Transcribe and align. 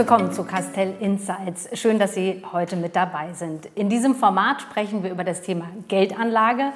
Willkommen 0.00 0.32
zu 0.32 0.44
Castell 0.44 0.94
Insights. 1.00 1.68
Schön, 1.74 1.98
dass 1.98 2.14
Sie 2.14 2.42
heute 2.54 2.74
mit 2.74 2.96
dabei 2.96 3.34
sind. 3.34 3.66
In 3.74 3.90
diesem 3.90 4.14
Format 4.14 4.62
sprechen 4.62 5.02
wir 5.02 5.10
über 5.10 5.24
das 5.24 5.42
Thema 5.42 5.66
Geldanlage, 5.88 6.72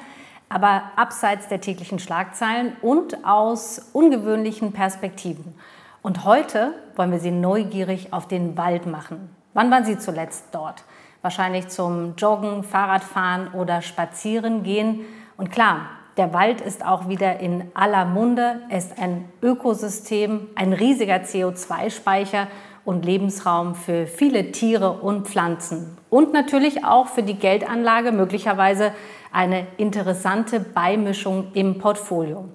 aber 0.47 0.91
abseits 0.95 1.47
der 1.47 1.59
täglichen 1.59 1.97
Schlagzeilen 1.97 2.73
und 2.83 3.25
aus 3.25 3.89
ungewöhnlichen 3.93 4.73
Perspektiven. 4.73 5.55
Und 6.03 6.23
heute 6.23 6.75
wollen 6.95 7.09
wir 7.09 7.17
Sie 7.17 7.31
neugierig 7.31 8.13
auf 8.13 8.27
den 8.27 8.57
Wald 8.57 8.85
machen. 8.85 9.35
Wann 9.55 9.71
waren 9.71 9.85
Sie 9.85 9.97
zuletzt 9.97 10.49
dort? 10.51 10.83
Wahrscheinlich 11.23 11.69
zum 11.69 12.13
Joggen, 12.17 12.61
Fahrradfahren 12.61 13.47
oder 13.53 13.81
Spazieren 13.81 14.61
gehen. 14.61 14.99
Und 15.35 15.51
klar, 15.51 15.89
der 16.17 16.31
Wald 16.31 16.61
ist 16.61 16.85
auch 16.85 17.09
wieder 17.09 17.39
in 17.39 17.71
aller 17.73 18.05
Munde. 18.05 18.61
Er 18.69 18.77
ist 18.77 18.99
ein 18.99 19.27
Ökosystem, 19.41 20.47
ein 20.53 20.73
riesiger 20.73 21.15
CO2-Speicher 21.15 22.47
und 22.85 23.03
Lebensraum 23.03 23.75
für 23.75 24.07
viele 24.07 24.51
Tiere 24.51 24.91
und 24.91 25.27
Pflanzen. 25.27 25.97
Und 26.09 26.31
natürlich 26.31 26.85
auch 26.85 27.07
für 27.07 27.23
die 27.23 27.35
Geldanlage 27.35 28.11
möglicherweise 28.11 28.93
eine 29.31 29.67
interessante 29.77 30.59
Beimischung 30.59 31.47
im 31.53 31.79
Portfolio. 31.79 32.45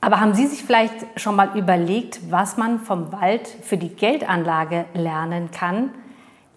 Aber 0.00 0.20
haben 0.20 0.34
Sie 0.34 0.46
sich 0.46 0.62
vielleicht 0.62 0.94
schon 1.16 1.34
mal 1.34 1.56
überlegt, 1.56 2.20
was 2.30 2.56
man 2.56 2.78
vom 2.78 3.10
Wald 3.12 3.48
für 3.48 3.76
die 3.76 3.88
Geldanlage 3.88 4.84
lernen 4.94 5.50
kann? 5.50 5.90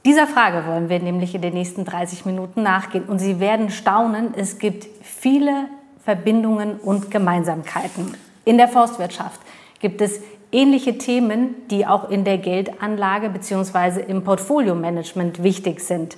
Dieser 0.06 0.28
Frage 0.28 0.66
wollen 0.67 0.89
wir 0.89 1.00
nämlich 1.00 1.34
in 1.34 1.41
den 1.41 1.53
nächsten 1.53 1.84
30 1.84 2.25
Minuten 2.25 2.62
nachgehen. 2.62 3.06
Und 3.06 3.19
Sie 3.19 3.39
werden 3.39 3.69
staunen, 3.69 4.34
es 4.36 4.59
gibt 4.59 4.88
viele 5.02 5.66
Verbindungen 6.03 6.78
und 6.78 7.12
Gemeinsamkeiten. 7.12 8.16
In 8.45 8.58
der 8.58 8.69
Forstwirtschaft 8.69 9.41
gibt 9.80 10.02
es 10.02 10.22
ähnliche 10.52 10.98
Themen, 10.98 11.56
die 11.70 11.86
auch 11.86 12.09
in 12.09 12.23
der 12.23 12.38
Geldanlage 12.38 13.30
bzw. 13.30 14.02
im 14.08 14.23
Portfoliomanagement 14.23 15.44
wichtig 15.44 15.81
sind. 15.81 16.17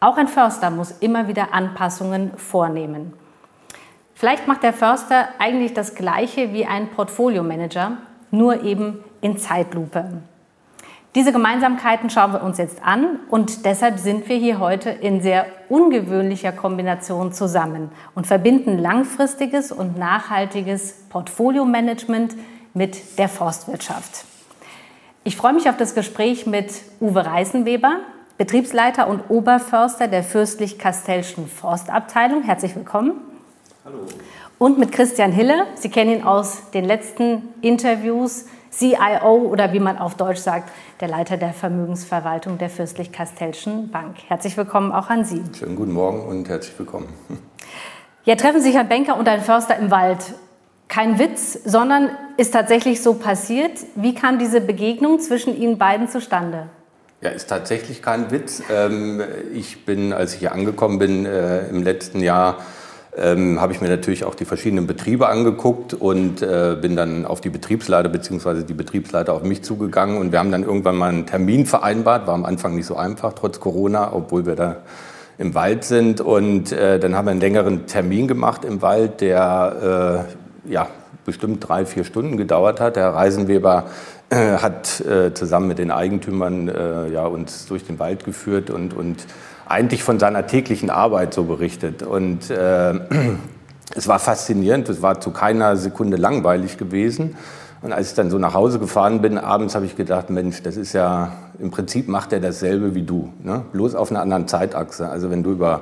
Auch 0.00 0.16
ein 0.16 0.28
Förster 0.28 0.70
muss 0.70 0.90
immer 1.00 1.28
wieder 1.28 1.54
Anpassungen 1.54 2.32
vornehmen. 2.36 3.12
Vielleicht 4.14 4.46
macht 4.46 4.62
der 4.62 4.72
Förster 4.72 5.28
eigentlich 5.38 5.74
das 5.74 5.94
Gleiche 5.94 6.52
wie 6.52 6.66
ein 6.66 6.88
Portfoliomanager, 6.88 7.98
nur 8.30 8.62
eben 8.62 9.02
in 9.20 9.38
Zeitlupe. 9.38 10.22
Diese 11.14 11.32
Gemeinsamkeiten 11.32 12.08
schauen 12.08 12.32
wir 12.32 12.42
uns 12.42 12.56
jetzt 12.56 12.82
an 12.82 13.20
und 13.28 13.66
deshalb 13.66 13.98
sind 13.98 14.28
wir 14.30 14.36
hier 14.36 14.58
heute 14.58 14.88
in 14.88 15.20
sehr 15.20 15.44
ungewöhnlicher 15.68 16.52
Kombination 16.52 17.32
zusammen 17.32 17.90
und 18.14 18.26
verbinden 18.26 18.78
langfristiges 18.78 19.72
und 19.72 19.98
nachhaltiges 19.98 21.04
Portfoliomanagement 21.10 22.34
mit 22.74 23.18
der 23.18 23.28
Forstwirtschaft. 23.28 24.24
Ich 25.24 25.36
freue 25.36 25.52
mich 25.52 25.68
auf 25.68 25.76
das 25.76 25.94
Gespräch 25.94 26.46
mit 26.46 26.72
Uwe 27.00 27.24
Reißenweber, 27.24 28.00
Betriebsleiter 28.38 29.06
und 29.06 29.28
Oberförster 29.28 30.08
der 30.08 30.24
Fürstlich-Kastellschen 30.24 31.46
Forstabteilung. 31.46 32.42
Herzlich 32.42 32.74
willkommen. 32.74 33.20
Hallo. 33.84 33.98
Und 34.58 34.78
mit 34.78 34.92
Christian 34.92 35.32
Hille. 35.32 35.66
Sie 35.74 35.90
kennen 35.90 36.10
ihn 36.10 36.24
aus 36.24 36.70
den 36.70 36.84
letzten 36.84 37.48
Interviews. 37.60 38.46
CIO 38.72 39.48
oder 39.50 39.72
wie 39.74 39.80
man 39.80 39.98
auf 39.98 40.14
Deutsch 40.14 40.38
sagt, 40.38 40.70
der 41.00 41.08
Leiter 41.08 41.36
der 41.36 41.52
Vermögensverwaltung 41.52 42.56
der 42.56 42.70
Fürstlich-Kastellschen 42.70 43.90
Bank. 43.90 44.16
Herzlich 44.28 44.56
willkommen 44.56 44.92
auch 44.92 45.10
an 45.10 45.24
Sie. 45.24 45.42
Schönen 45.56 45.76
guten 45.76 45.92
Morgen 45.92 46.24
und 46.26 46.48
herzlich 46.48 46.78
willkommen. 46.78 47.12
Ja, 48.24 48.34
treffen 48.36 48.62
sich 48.62 48.78
ein 48.78 48.88
Banker 48.88 49.18
und 49.18 49.28
ein 49.28 49.42
Förster 49.42 49.76
im 49.76 49.90
Wald 49.90 50.34
kein 50.92 51.18
Witz, 51.18 51.58
sondern 51.64 52.10
ist 52.36 52.52
tatsächlich 52.52 53.00
so 53.00 53.14
passiert. 53.14 53.72
Wie 53.94 54.14
kam 54.14 54.38
diese 54.38 54.60
Begegnung 54.60 55.20
zwischen 55.20 55.56
Ihnen 55.56 55.78
beiden 55.78 56.06
zustande? 56.06 56.66
Ja, 57.22 57.30
ist 57.30 57.48
tatsächlich 57.48 58.02
kein 58.02 58.30
Witz. 58.30 58.62
Ähm, 58.70 59.22
ich 59.54 59.86
bin, 59.86 60.12
als 60.12 60.34
ich 60.34 60.40
hier 60.40 60.52
angekommen 60.52 60.98
bin 60.98 61.24
äh, 61.24 61.66
im 61.68 61.82
letzten 61.82 62.20
Jahr, 62.20 62.58
ähm, 63.16 63.58
habe 63.58 63.72
ich 63.72 63.80
mir 63.80 63.88
natürlich 63.88 64.24
auch 64.24 64.34
die 64.34 64.44
verschiedenen 64.44 64.86
Betriebe 64.86 65.28
angeguckt 65.28 65.94
und 65.94 66.42
äh, 66.42 66.76
bin 66.78 66.94
dann 66.94 67.24
auf 67.24 67.40
die 67.40 67.48
Betriebsleiter 67.48 68.10
bzw. 68.10 68.64
die 68.64 68.74
Betriebsleiter 68.74 69.32
auf 69.32 69.44
mich 69.44 69.62
zugegangen 69.62 70.18
und 70.18 70.30
wir 70.30 70.40
haben 70.40 70.52
dann 70.52 70.62
irgendwann 70.62 70.96
mal 70.96 71.08
einen 71.08 71.24
Termin 71.24 71.64
vereinbart. 71.64 72.26
War 72.26 72.34
am 72.34 72.44
Anfang 72.44 72.74
nicht 72.74 72.86
so 72.86 72.96
einfach, 72.96 73.32
trotz 73.32 73.60
Corona, 73.60 74.12
obwohl 74.12 74.44
wir 74.44 74.56
da 74.56 74.82
im 75.38 75.54
Wald 75.54 75.84
sind. 75.84 76.20
Und 76.20 76.70
äh, 76.70 76.98
dann 76.98 77.16
haben 77.16 77.24
wir 77.24 77.30
einen 77.30 77.40
längeren 77.40 77.86
Termin 77.86 78.28
gemacht 78.28 78.66
im 78.66 78.82
Wald, 78.82 79.22
der 79.22 80.26
ja, 80.64 80.88
bestimmt 81.24 81.66
drei, 81.68 81.86
vier 81.86 82.04
Stunden 82.04 82.36
gedauert 82.36 82.80
hat. 82.80 82.96
Der 82.96 83.04
Herr 83.04 83.14
Reisenweber 83.14 83.84
äh, 84.30 84.56
hat 84.58 85.00
äh, 85.00 85.34
zusammen 85.34 85.68
mit 85.68 85.78
den 85.78 85.90
Eigentümern 85.90 86.68
äh, 86.68 87.08
ja, 87.08 87.26
uns 87.26 87.66
durch 87.66 87.84
den 87.84 87.98
Wald 87.98 88.24
geführt 88.24 88.70
und, 88.70 88.94
und 88.94 89.26
eigentlich 89.66 90.02
von 90.02 90.18
seiner 90.18 90.46
täglichen 90.46 90.90
Arbeit 90.90 91.34
so 91.34 91.44
berichtet. 91.44 92.02
Und 92.02 92.50
äh, 92.50 92.94
es 93.94 94.08
war 94.08 94.18
faszinierend, 94.18 94.88
es 94.88 95.02
war 95.02 95.20
zu 95.20 95.30
keiner 95.30 95.76
Sekunde 95.76 96.16
langweilig 96.16 96.78
gewesen. 96.78 97.36
Und 97.82 97.92
als 97.92 98.10
ich 98.10 98.14
dann 98.14 98.30
so 98.30 98.38
nach 98.38 98.54
Hause 98.54 98.78
gefahren 98.78 99.22
bin, 99.22 99.38
abends 99.38 99.74
habe 99.74 99.84
ich 99.86 99.96
gedacht, 99.96 100.30
Mensch, 100.30 100.62
das 100.62 100.76
ist 100.76 100.92
ja, 100.92 101.32
im 101.58 101.72
Prinzip 101.72 102.08
macht 102.08 102.32
er 102.32 102.38
dasselbe 102.38 102.94
wie 102.94 103.02
du, 103.02 103.32
ne? 103.42 103.64
bloß 103.72 103.96
auf 103.96 104.12
einer 104.12 104.20
anderen 104.20 104.46
Zeitachse. 104.46 105.08
Also 105.08 105.30
wenn 105.30 105.42
du 105.42 105.50
über 105.50 105.80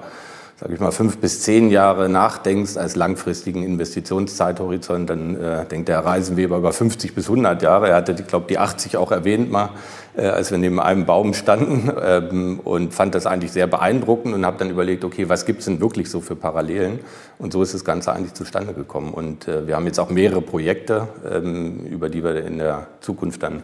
sage 0.61 0.75
ich 0.75 0.81
mal, 0.81 0.91
fünf 0.91 1.17
bis 1.17 1.41
zehn 1.41 1.71
Jahre 1.71 2.11
nachdenkst 2.11 2.77
als 2.77 2.95
langfristigen 2.95 3.63
Investitionszeithorizont, 3.63 5.09
dann 5.09 5.35
äh, 5.41 5.65
denkt 5.65 5.89
der 5.89 6.01
Reisenweber 6.01 6.59
über 6.59 6.75
50 6.75 7.15
bis 7.15 7.31
100 7.31 7.63
Jahre. 7.63 7.89
Er 7.89 7.97
hatte, 7.97 8.13
ich 8.13 8.27
glaube, 8.27 8.45
die 8.47 8.59
80 8.59 8.99
auch 8.99 9.11
erwähnt 9.11 9.51
mal, 9.51 9.71
äh, 10.15 10.27
als 10.27 10.51
wir 10.51 10.59
neben 10.59 10.79
einem 10.79 11.07
Baum 11.07 11.33
standen 11.33 11.91
ähm, 12.03 12.61
und 12.63 12.93
fand 12.93 13.15
das 13.15 13.25
eigentlich 13.25 13.53
sehr 13.53 13.69
beeindruckend 13.69 14.35
und 14.35 14.45
habe 14.45 14.59
dann 14.59 14.69
überlegt, 14.69 15.03
okay, 15.03 15.31
was 15.31 15.47
gibt's 15.47 15.65
denn 15.65 15.81
wirklich 15.81 16.11
so 16.11 16.21
für 16.21 16.37
Parallelen? 16.37 17.01
Und 17.39 17.55
so 17.55 17.63
ist 17.63 17.73
das 17.73 17.87
Ganze 17.87 18.13
eigentlich 18.13 18.35
zustande 18.35 18.75
gekommen. 18.75 19.15
Und 19.15 19.49
äh, 19.49 19.67
wir 19.67 19.77
haben 19.77 19.87
jetzt 19.87 19.99
auch 19.99 20.11
mehrere 20.11 20.43
Projekte, 20.43 21.09
ähm, 21.33 21.87
über 21.87 22.11
die 22.11 22.23
wir 22.23 22.45
in 22.45 22.59
der 22.59 22.89
Zukunft 23.01 23.43
dann 23.43 23.63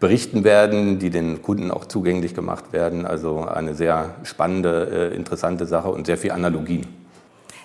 berichten 0.00 0.44
werden, 0.44 0.98
die 0.98 1.10
den 1.10 1.42
Kunden 1.42 1.70
auch 1.70 1.86
zugänglich 1.86 2.34
gemacht 2.34 2.72
werden. 2.72 3.06
Also 3.06 3.44
eine 3.44 3.74
sehr 3.74 4.16
spannende, 4.24 5.10
äh, 5.12 5.16
interessante 5.16 5.66
Sache 5.66 5.88
und 5.88 6.06
sehr 6.06 6.18
viel 6.18 6.32
Analogien. 6.32 6.86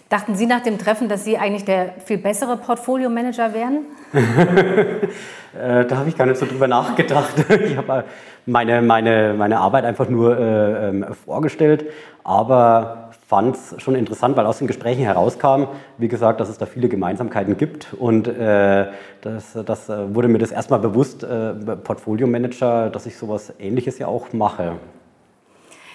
Dachten 0.10 0.34
Sie 0.34 0.48
nach 0.48 0.62
dem 0.62 0.80
Treffen, 0.80 1.08
dass 1.08 1.24
Sie 1.24 1.38
eigentlich 1.38 1.66
der 1.66 1.94
viel 2.04 2.18
bessere 2.18 2.58
Portfolio-Manager 2.58 3.54
wären? 3.54 3.86
Äh, 5.52 5.84
da 5.86 5.98
habe 5.98 6.10
ich 6.10 6.16
gar 6.16 6.28
nicht 6.28 6.38
so 6.38 6.46
drüber 6.46 6.68
nachgedacht. 6.68 7.34
Ich 7.50 7.76
habe 7.76 8.04
meine, 8.46 8.84
meine, 8.84 9.34
meine 9.36 9.58
Arbeit 9.58 9.84
einfach 9.84 10.08
nur 10.08 10.38
äh, 10.38 10.90
ähm, 10.90 11.06
vorgestellt. 11.26 11.86
Aber 12.24 13.09
fand 13.30 13.56
es 13.56 13.76
schon 13.78 13.94
interessant, 13.94 14.36
weil 14.36 14.48
aus 14.48 14.58
den 14.58 14.66
Gesprächen 14.66 15.04
herauskam, 15.04 15.66
wie 16.00 16.08
gesagt, 16.08 16.40
dass 16.40 16.50
es 16.50 16.58
da 16.58 16.66
viele 16.66 16.90
Gemeinsamkeiten 16.90 17.58
gibt. 17.58 17.94
Und 17.94 18.28
äh, 18.28 18.88
das, 19.22 19.56
das 19.68 19.88
äh, 19.88 20.16
wurde 20.16 20.28
mir 20.28 20.40
das 20.40 20.52
erstmal 20.52 20.80
bewusst, 20.80 21.24
äh, 21.24 21.54
Portfolio-Manager, 21.54 22.90
dass 22.90 23.06
ich 23.06 23.20
sowas 23.20 23.54
Ähnliches 23.60 24.00
ja 24.00 24.08
auch 24.08 24.34
mache. 24.34 24.78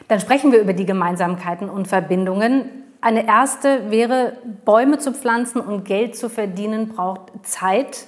Dann 0.07 0.21
sprechen 0.21 0.53
wir 0.53 0.61
über 0.61 0.75
die 0.75 0.87
Gemeinsamkeiten 0.87 1.69
und 1.69 1.89
Verbindungen. 1.89 2.67
Eine 3.01 3.27
erste 3.27 3.91
wäre, 3.91 4.35
Bäume 4.65 4.99
zu 4.99 5.13
pflanzen 5.13 5.61
und 5.61 5.85
Geld 5.85 6.15
zu 6.15 6.29
verdienen 6.29 6.91
braucht 6.91 7.33
Zeit, 7.43 8.07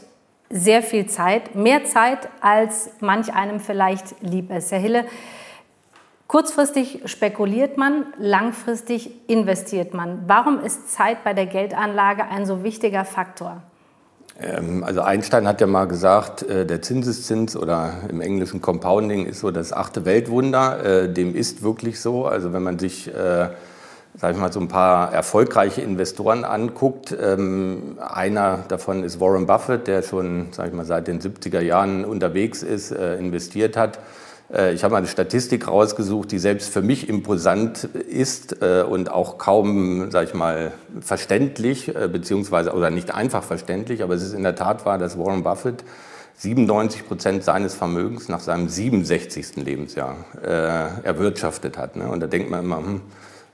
sehr 0.50 0.82
viel 0.82 1.06
Zeit, 1.06 1.56
mehr 1.56 1.82
Zeit, 1.82 2.28
als 2.40 2.90
manch 3.00 3.34
einem 3.34 3.58
vielleicht 3.58 4.22
lieb 4.22 4.52
ist. 4.52 4.70
Herr 4.70 4.78
Hille, 4.78 5.04
Kurzfristig 6.28 7.02
spekuliert 7.04 7.78
man, 7.78 8.06
langfristig 8.18 9.10
investiert 9.28 9.94
man. 9.94 10.24
Warum 10.26 10.58
ist 10.60 10.92
Zeit 10.92 11.22
bei 11.22 11.34
der 11.34 11.46
Geldanlage 11.46 12.24
ein 12.24 12.46
so 12.46 12.64
wichtiger 12.64 13.04
Faktor? 13.04 13.62
Ähm, 14.40 14.82
also 14.82 15.02
Einstein 15.02 15.46
hat 15.46 15.60
ja 15.60 15.68
mal 15.68 15.86
gesagt, 15.86 16.42
äh, 16.42 16.66
der 16.66 16.82
Zinseszins 16.82 17.56
oder 17.56 17.92
im 18.08 18.20
Englischen 18.20 18.60
Compounding 18.60 19.26
ist 19.26 19.40
so 19.40 19.52
das 19.52 19.72
achte 19.72 20.04
Weltwunder. 20.04 20.84
Äh, 20.84 21.12
dem 21.12 21.34
ist 21.34 21.62
wirklich 21.62 22.00
so. 22.00 22.26
Also 22.26 22.52
wenn 22.52 22.64
man 22.64 22.80
sich, 22.80 23.06
äh, 23.06 23.48
sage 24.16 24.32
ich 24.32 24.36
mal, 24.36 24.52
so 24.52 24.58
ein 24.58 24.68
paar 24.68 25.12
erfolgreiche 25.12 25.80
Investoren 25.80 26.44
anguckt, 26.44 27.16
ähm, 27.18 27.98
einer 28.00 28.64
davon 28.66 29.04
ist 29.04 29.20
Warren 29.20 29.46
Buffett, 29.46 29.86
der 29.86 30.02
schon, 30.02 30.48
sage 30.50 30.70
ich 30.70 30.74
mal, 30.74 30.84
seit 30.84 31.06
den 31.06 31.20
70er 31.20 31.60
Jahren 31.60 32.04
unterwegs 32.04 32.64
ist, 32.64 32.90
investiert 32.90 33.76
hat. 33.76 34.00
Äh, 34.52 34.72
ich 34.72 34.84
habe 34.84 34.92
mal 34.92 34.98
eine 34.98 35.06
Statistik 35.06 35.68
rausgesucht, 35.68 36.30
die 36.32 36.38
selbst 36.38 36.70
für 36.70 36.82
mich 36.82 37.08
imposant 37.08 37.84
ist 37.84 38.62
äh, 38.62 38.82
und 38.82 39.10
auch 39.10 39.38
kaum, 39.38 40.10
sag 40.10 40.24
ich 40.24 40.34
mal, 40.34 40.72
verständlich, 41.00 41.94
äh, 41.94 42.08
beziehungsweise, 42.08 42.72
oder 42.72 42.90
nicht 42.90 43.14
einfach 43.14 43.42
verständlich, 43.42 44.02
aber 44.02 44.14
es 44.14 44.22
ist 44.22 44.34
in 44.34 44.42
der 44.42 44.54
Tat 44.54 44.86
wahr, 44.86 44.98
dass 44.98 45.18
Warren 45.18 45.42
Buffett 45.42 45.84
97 46.38 47.08
Prozent 47.08 47.44
seines 47.44 47.74
Vermögens 47.74 48.28
nach 48.28 48.40
seinem 48.40 48.68
67. 48.68 49.56
Lebensjahr 49.56 50.16
äh, 50.42 51.06
erwirtschaftet 51.06 51.78
hat. 51.78 51.96
Ne? 51.96 52.08
Und 52.08 52.20
da 52.20 52.26
denkt 52.26 52.50
man 52.50 52.60
immer, 52.60 52.76
hm, 52.76 53.00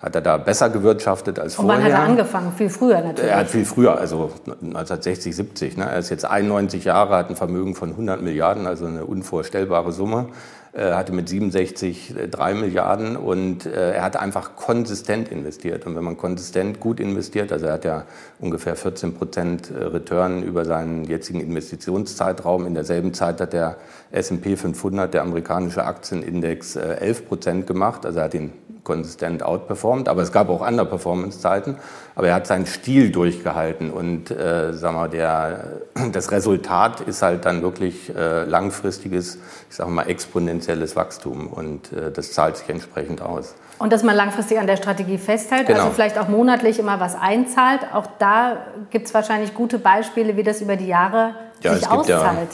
hat 0.00 0.16
er 0.16 0.20
da 0.20 0.36
besser 0.36 0.68
gewirtschaftet 0.68 1.38
als 1.38 1.56
Und 1.56 1.66
vorher. 1.66 1.84
wann 1.84 1.92
hat 1.92 2.00
er 2.00 2.04
angefangen? 2.04 2.52
Viel 2.52 2.70
früher 2.70 3.00
natürlich. 3.00 3.30
Er 3.30 3.38
hat 3.38 3.48
viel 3.50 3.64
früher, 3.64 3.96
also 3.96 4.32
1960, 4.46 5.36
70. 5.36 5.76
Ne? 5.76 5.84
Er 5.84 5.98
ist 5.98 6.10
jetzt 6.10 6.24
91 6.24 6.82
Jahre, 6.84 7.14
hat 7.14 7.30
ein 7.30 7.36
Vermögen 7.36 7.76
von 7.76 7.90
100 7.90 8.20
Milliarden, 8.20 8.66
also 8.66 8.86
eine 8.86 9.04
unvorstellbare 9.04 9.92
Summe. 9.92 10.30
Er 10.74 10.96
hatte 10.96 11.12
mit 11.12 11.28
67 11.28 12.14
3 12.30 12.54
Milliarden 12.54 13.16
und 13.16 13.66
äh, 13.66 13.92
er 13.92 14.02
hat 14.02 14.16
einfach 14.16 14.56
konsistent 14.56 15.28
investiert. 15.28 15.86
Und 15.86 15.96
wenn 15.96 16.04
man 16.04 16.16
konsistent 16.16 16.80
gut 16.80 16.98
investiert, 16.98 17.52
also 17.52 17.66
er 17.66 17.74
hat 17.74 17.84
ja 17.84 18.06
ungefähr 18.40 18.74
14 18.74 19.12
Prozent 19.12 19.70
äh, 19.70 19.84
Return 19.84 20.42
über 20.42 20.64
seinen 20.64 21.04
jetzigen 21.04 21.40
Investitionszeitraum. 21.40 22.66
In 22.66 22.72
derselben 22.72 23.12
Zeit 23.12 23.42
hat 23.42 23.52
der 23.52 23.76
S&P 24.12 24.56
500, 24.56 25.12
der 25.12 25.22
amerikanische 25.22 25.84
Aktienindex, 25.84 26.76
11 26.76 27.02
äh, 27.02 27.22
Prozent 27.22 27.66
gemacht. 27.66 28.06
Also 28.06 28.20
er 28.20 28.24
hat 28.24 28.34
ihn 28.34 28.54
konsistent 28.84 29.42
outperformt, 29.42 30.08
aber 30.08 30.22
es 30.22 30.32
gab 30.32 30.48
auch 30.48 30.62
andere 30.62 30.86
Performance-Zeiten. 30.86 31.76
Aber 32.14 32.28
er 32.28 32.34
hat 32.34 32.46
seinen 32.46 32.66
Stil 32.66 33.10
durchgehalten 33.10 33.90
und 33.90 34.30
äh, 34.30 34.72
sag 34.74 34.92
mal, 34.92 35.08
der, 35.08 35.64
das 36.12 36.30
Resultat 36.30 37.00
ist 37.00 37.22
halt 37.22 37.44
dann 37.44 37.62
wirklich 37.62 38.14
äh, 38.14 38.44
langfristiges, 38.44 39.38
ich 39.70 39.76
sage 39.76 39.90
mal 39.90 40.08
exponentielles 40.08 40.96
Wachstum 40.96 41.46
und 41.46 41.92
äh, 41.92 42.10
das 42.10 42.32
zahlt 42.32 42.56
sich 42.56 42.68
entsprechend 42.68 43.22
aus. 43.22 43.54
Und 43.78 43.92
dass 43.92 44.02
man 44.02 44.14
langfristig 44.14 44.58
an 44.58 44.66
der 44.66 44.76
Strategie 44.76 45.18
festhält, 45.18 45.66
Genau. 45.66 45.80
also 45.80 45.92
vielleicht 45.92 46.18
auch 46.18 46.28
monatlich 46.28 46.78
immer 46.78 47.00
was 47.00 47.14
einzahlt. 47.14 47.80
Auch 47.92 48.06
da 48.18 48.58
gibt 48.90 49.06
es 49.06 49.14
wahrscheinlich 49.14 49.54
gute 49.54 49.78
Beispiele, 49.78 50.36
wie 50.36 50.42
das 50.42 50.60
über 50.60 50.76
die 50.76 50.86
Jahre 50.86 51.34
Ja, 51.62 51.74
sich 51.74 51.88
gibt 51.88 52.06
ja, 52.08 52.18
auszahlt. 52.18 52.48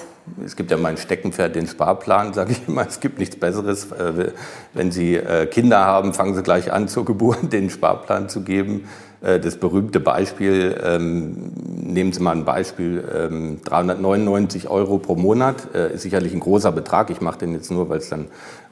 Es 0.45 0.57
gibt 0.57 0.71
ja 0.71 0.77
mein 0.77 0.97
Steckenpferd, 0.97 1.55
den 1.55 1.67
Sparplan, 1.67 2.33
sage 2.35 2.53
ich 2.53 2.69
immer. 2.69 2.87
Es 2.87 3.01
gibt 3.01 3.19
nichts 3.19 3.37
Besseres. 3.37 3.91
Äh, 3.93 4.33
Wenn 4.75 4.91
Sie 4.91 5.17
äh, 5.17 5.47
Kinder 5.47 5.79
haben, 5.79 6.15
fangen 6.15 6.35
Sie 6.35 6.43
gleich 6.43 6.73
an, 6.73 6.89
zur 6.89 7.05
Geburt 7.05 7.39
den 7.53 7.71
Sparplan 7.71 8.29
zu 8.29 8.43
geben. 8.43 8.89
Äh, 9.21 9.41
Das 9.41 9.57
berühmte 9.57 10.01
Beispiel, 10.01 10.79
ähm, 10.83 11.53
nehmen 11.65 12.13
Sie 12.13 12.21
mal 12.21 12.33
ein 12.33 12.45
Beispiel, 12.45 13.05
ähm, 13.15 13.61
399 13.65 14.69
Euro 14.69 14.99
pro 14.99 15.15
Monat 15.15 15.65
ist 15.67 16.03
sicherlich 16.03 16.33
ein 16.35 16.41
großer 16.41 16.73
Betrag. 16.73 17.11
Ich 17.11 17.21
mache 17.21 17.39
den 17.39 17.53
jetzt 17.53 17.71
nur, 17.71 17.89
weil 17.89 17.99
es 17.99 18.09
dann 18.09 18.27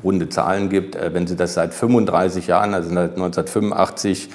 runde 0.05 0.29
Zahlen 0.29 0.69
gibt. 0.69 0.97
Wenn 0.97 1.27
Sie 1.27 1.37
das 1.37 1.55
seit 1.55 1.75
35 1.75 2.47
Jahren, 2.47 2.75
also 2.75 2.89
seit 2.89 3.17
1985, 3.17 4.31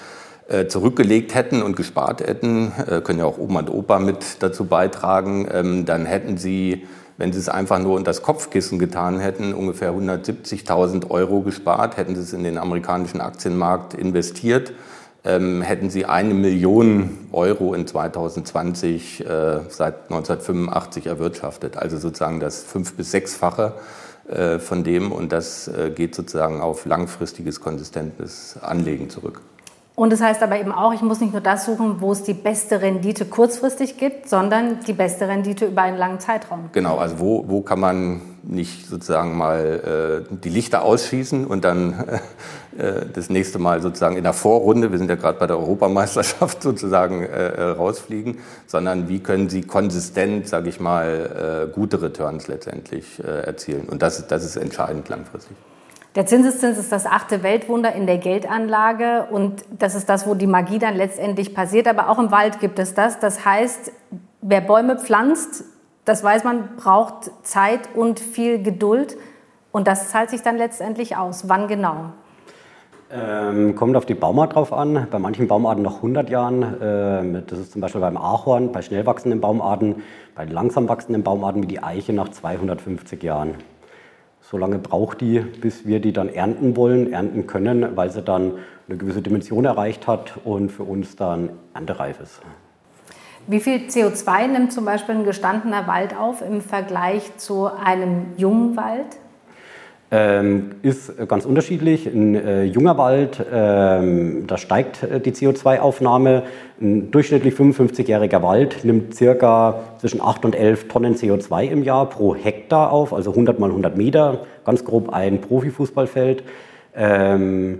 äh, 0.50 0.67
zurückgelegt 0.67 1.33
hätten 1.33 1.62
und 1.62 1.77
gespart 1.77 2.21
hätten, 2.21 2.74
können 3.06 3.19
ja 3.19 3.25
auch 3.25 3.38
Oma 3.38 3.59
und 3.59 3.69
Opa 3.69 4.00
mit 4.00 4.44
dazu 4.44 4.65
beitragen, 4.65 5.47
ähm, 5.50 5.85
dann 5.85 6.06
hätten 6.06 6.38
sie, 6.38 6.88
wenn 7.17 7.33
sie 7.33 7.39
es 7.39 7.49
einfach 7.49 7.79
nur 7.79 7.95
unter 7.95 8.09
das 8.09 8.21
Kopfkissen 8.21 8.79
getan 8.79 9.19
hätten, 9.19 9.53
ungefähr 9.53 9.93
170.000 9.93 11.09
Euro 11.09 11.41
gespart, 11.41 11.97
hätten 11.97 12.15
sie 12.15 12.21
es 12.21 12.33
in 12.33 12.43
den 12.43 12.57
amerikanischen 12.57 13.21
Aktienmarkt 13.21 13.93
investiert, 13.93 14.73
ähm, 15.23 15.61
hätten 15.61 15.89
sie 15.89 16.05
eine 16.05 16.33
Million 16.33 17.27
Euro 17.31 17.73
in 17.73 17.85
2020 17.85 19.21
äh, 19.21 19.59
seit 19.69 20.03
1985 20.09 21.05
erwirtschaftet, 21.05 21.77
also 21.77 21.97
sozusagen 21.97 22.39
das 22.39 22.63
fünf- 22.63 22.93
bis 22.95 23.11
sechsfache 23.11 23.73
äh, 24.27 24.59
von 24.59 24.83
dem 24.83 25.11
und 25.11 25.31
das 25.31 25.67
äh, 25.67 25.91
geht 25.93 26.15
sozusagen 26.15 26.61
auf 26.61 26.85
langfristiges, 26.85 27.59
konsistentes 27.59 28.57
Anlegen 28.61 29.09
zurück. 29.09 29.41
Und 30.01 30.12
das 30.12 30.19
heißt 30.19 30.42
aber 30.42 30.59
eben 30.59 30.71
auch, 30.71 30.95
ich 30.95 31.03
muss 31.03 31.21
nicht 31.21 31.31
nur 31.31 31.44
das 31.44 31.65
suchen, 31.65 31.98
wo 32.01 32.12
es 32.12 32.24
die 32.24 32.33
beste 32.33 32.81
Rendite 32.81 33.24
kurzfristig 33.25 33.98
gibt, 33.98 34.27
sondern 34.27 34.80
die 34.88 34.94
beste 34.94 35.27
Rendite 35.27 35.68
über 35.68 35.83
einen 35.83 36.00
langen 36.00 36.19
Zeitraum. 36.19 36.71
Genau, 36.71 36.98
also 36.98 37.19
wo, 37.19 37.45
wo 37.48 37.62
kann 37.62 37.80
man 37.80 38.21
nicht 38.42 38.88
sozusagen 38.88 39.38
mal 39.38 40.25
äh, 40.27 40.36
die 40.44 40.50
Lichter 40.50 40.81
ausschießen 40.81 41.45
und 41.45 41.63
dann 41.63 41.94
äh, 42.80 43.06
das 43.13 43.30
nächste 43.30 43.59
Mal 43.59 43.83
sozusagen 43.83 44.18
in 44.18 44.24
der 44.24 44.33
Vorrunde, 44.33 44.92
wir 44.92 44.98
sind 44.98 45.07
ja 45.07 45.18
gerade 45.18 45.38
bei 45.38 45.45
der 45.45 45.59
Europameisterschaft 45.59 46.63
sozusagen 46.63 47.21
äh, 47.21 47.50
äh, 47.50 47.63
rausfliegen, 47.69 48.39
sondern 48.65 49.07
wie 49.07 49.19
können 49.19 49.50
Sie 49.50 49.62
konsistent, 49.62 50.48
sage 50.48 50.69
ich 50.69 50.80
mal, 50.80 51.68
äh, 51.69 51.71
gute 51.71 52.01
Returns 52.01 52.48
letztendlich 52.48 53.24
äh, 53.24 53.42
erzielen. 53.44 53.88
Und 53.88 54.01
das, 54.01 54.25
das 54.25 54.45
ist 54.45 54.56
entscheidend 54.56 55.09
langfristig. 55.09 55.56
Der 56.15 56.25
Zinseszins 56.25 56.77
ist 56.77 56.91
das 56.91 57.05
achte 57.05 57.41
Weltwunder 57.41 57.93
in 57.93 58.05
der 58.05 58.17
Geldanlage 58.17 59.27
und 59.31 59.63
das 59.79 59.95
ist 59.95 60.09
das, 60.09 60.27
wo 60.27 60.35
die 60.35 60.47
Magie 60.47 60.77
dann 60.77 60.95
letztendlich 60.95 61.55
passiert. 61.55 61.87
Aber 61.87 62.09
auch 62.09 62.19
im 62.19 62.31
Wald 62.31 62.59
gibt 62.59 62.79
es 62.79 62.93
das. 62.93 63.19
Das 63.19 63.45
heißt, 63.45 63.93
wer 64.41 64.59
Bäume 64.59 64.97
pflanzt, 64.97 65.63
das 66.03 66.21
weiß 66.21 66.43
man, 66.43 66.75
braucht 66.75 67.31
Zeit 67.43 67.81
und 67.95 68.19
viel 68.19 68.61
Geduld. 68.61 69.15
Und 69.71 69.87
das 69.87 70.09
zahlt 70.09 70.29
sich 70.29 70.41
dann 70.41 70.57
letztendlich 70.57 71.15
aus. 71.15 71.47
Wann 71.47 71.69
genau? 71.69 72.07
Ähm, 73.09 73.75
kommt 73.75 73.95
auf 73.95 74.05
die 74.05 74.13
Baumart 74.13 74.55
drauf 74.55 74.73
an. 74.73 75.07
Bei 75.09 75.19
manchen 75.19 75.47
Baumarten 75.47 75.81
nach 75.81 75.95
100 75.95 76.29
Jahren. 76.29 76.75
Ähm, 76.81 77.43
das 77.47 77.59
ist 77.59 77.71
zum 77.71 77.79
Beispiel 77.79 78.01
beim 78.01 78.17
Ahorn, 78.17 78.73
bei 78.73 78.81
schnell 78.81 79.05
wachsenden 79.05 79.39
Baumarten, 79.39 80.03
bei 80.35 80.43
langsam 80.43 80.89
wachsenden 80.89 81.23
Baumarten 81.23 81.63
wie 81.63 81.67
die 81.67 81.81
Eiche 81.81 82.11
nach 82.11 82.27
250 82.27 83.23
Jahren. 83.23 83.55
So 84.51 84.57
lange 84.57 84.80
braucht 84.80 85.21
die, 85.21 85.39
bis 85.39 85.88
wir 85.88 86.01
die 86.01 86.12
dann 86.12 86.27
ernten 86.27 86.75
wollen, 86.75 87.13
ernten 87.13 87.48
können, 87.48 87.95
weil 87.95 88.12
sie 88.12 88.21
dann 88.21 88.56
eine 88.89 88.98
gewisse 88.98 89.21
Dimension 89.21 89.63
erreicht 89.63 90.07
hat 90.07 90.33
und 90.44 90.74
für 90.74 90.83
uns 90.83 91.15
dann 91.15 91.51
erntereif 91.74 92.19
ist. 92.19 92.42
Wie 93.48 93.62
viel 93.62 93.88
CO2 93.88 94.48
nimmt 94.48 94.74
zum 94.74 94.83
Beispiel 94.83 95.15
ein 95.15 95.24
gestandener 95.24 95.88
Wald 95.88 96.18
auf 96.18 96.42
im 96.42 96.59
Vergleich 96.59 97.38
zu 97.38 97.68
einem 97.68 98.33
jungen 98.36 98.75
Wald? 98.75 99.20
Ähm, 100.13 100.71
ist 100.81 101.25
ganz 101.29 101.45
unterschiedlich. 101.45 102.05
Ein 102.05 102.35
äh, 102.35 102.63
junger 102.65 102.97
Wald, 102.97 103.45
ähm, 103.49 104.45
da 104.45 104.57
steigt 104.57 105.03
äh, 105.03 105.21
die 105.21 105.31
CO2-Aufnahme. 105.31 106.43
Ein 106.81 107.11
durchschnittlich 107.11 107.53
55-jähriger 107.53 108.43
Wald 108.43 108.83
nimmt 108.83 109.15
circa 109.15 109.79
zwischen 109.99 110.19
8 110.19 110.43
und 110.43 110.53
11 110.53 110.89
Tonnen 110.89 111.15
CO2 111.15 111.63
im 111.63 111.83
Jahr 111.83 112.09
pro 112.09 112.35
Hektar 112.35 112.91
auf, 112.91 113.13
also 113.13 113.31
100 113.31 113.57
mal 113.57 113.69
100 113.69 113.95
Meter, 113.95 114.39
ganz 114.65 114.83
grob 114.83 115.13
ein 115.13 115.39
Profifußballfeld. 115.39 116.43
Ähm, 116.93 117.79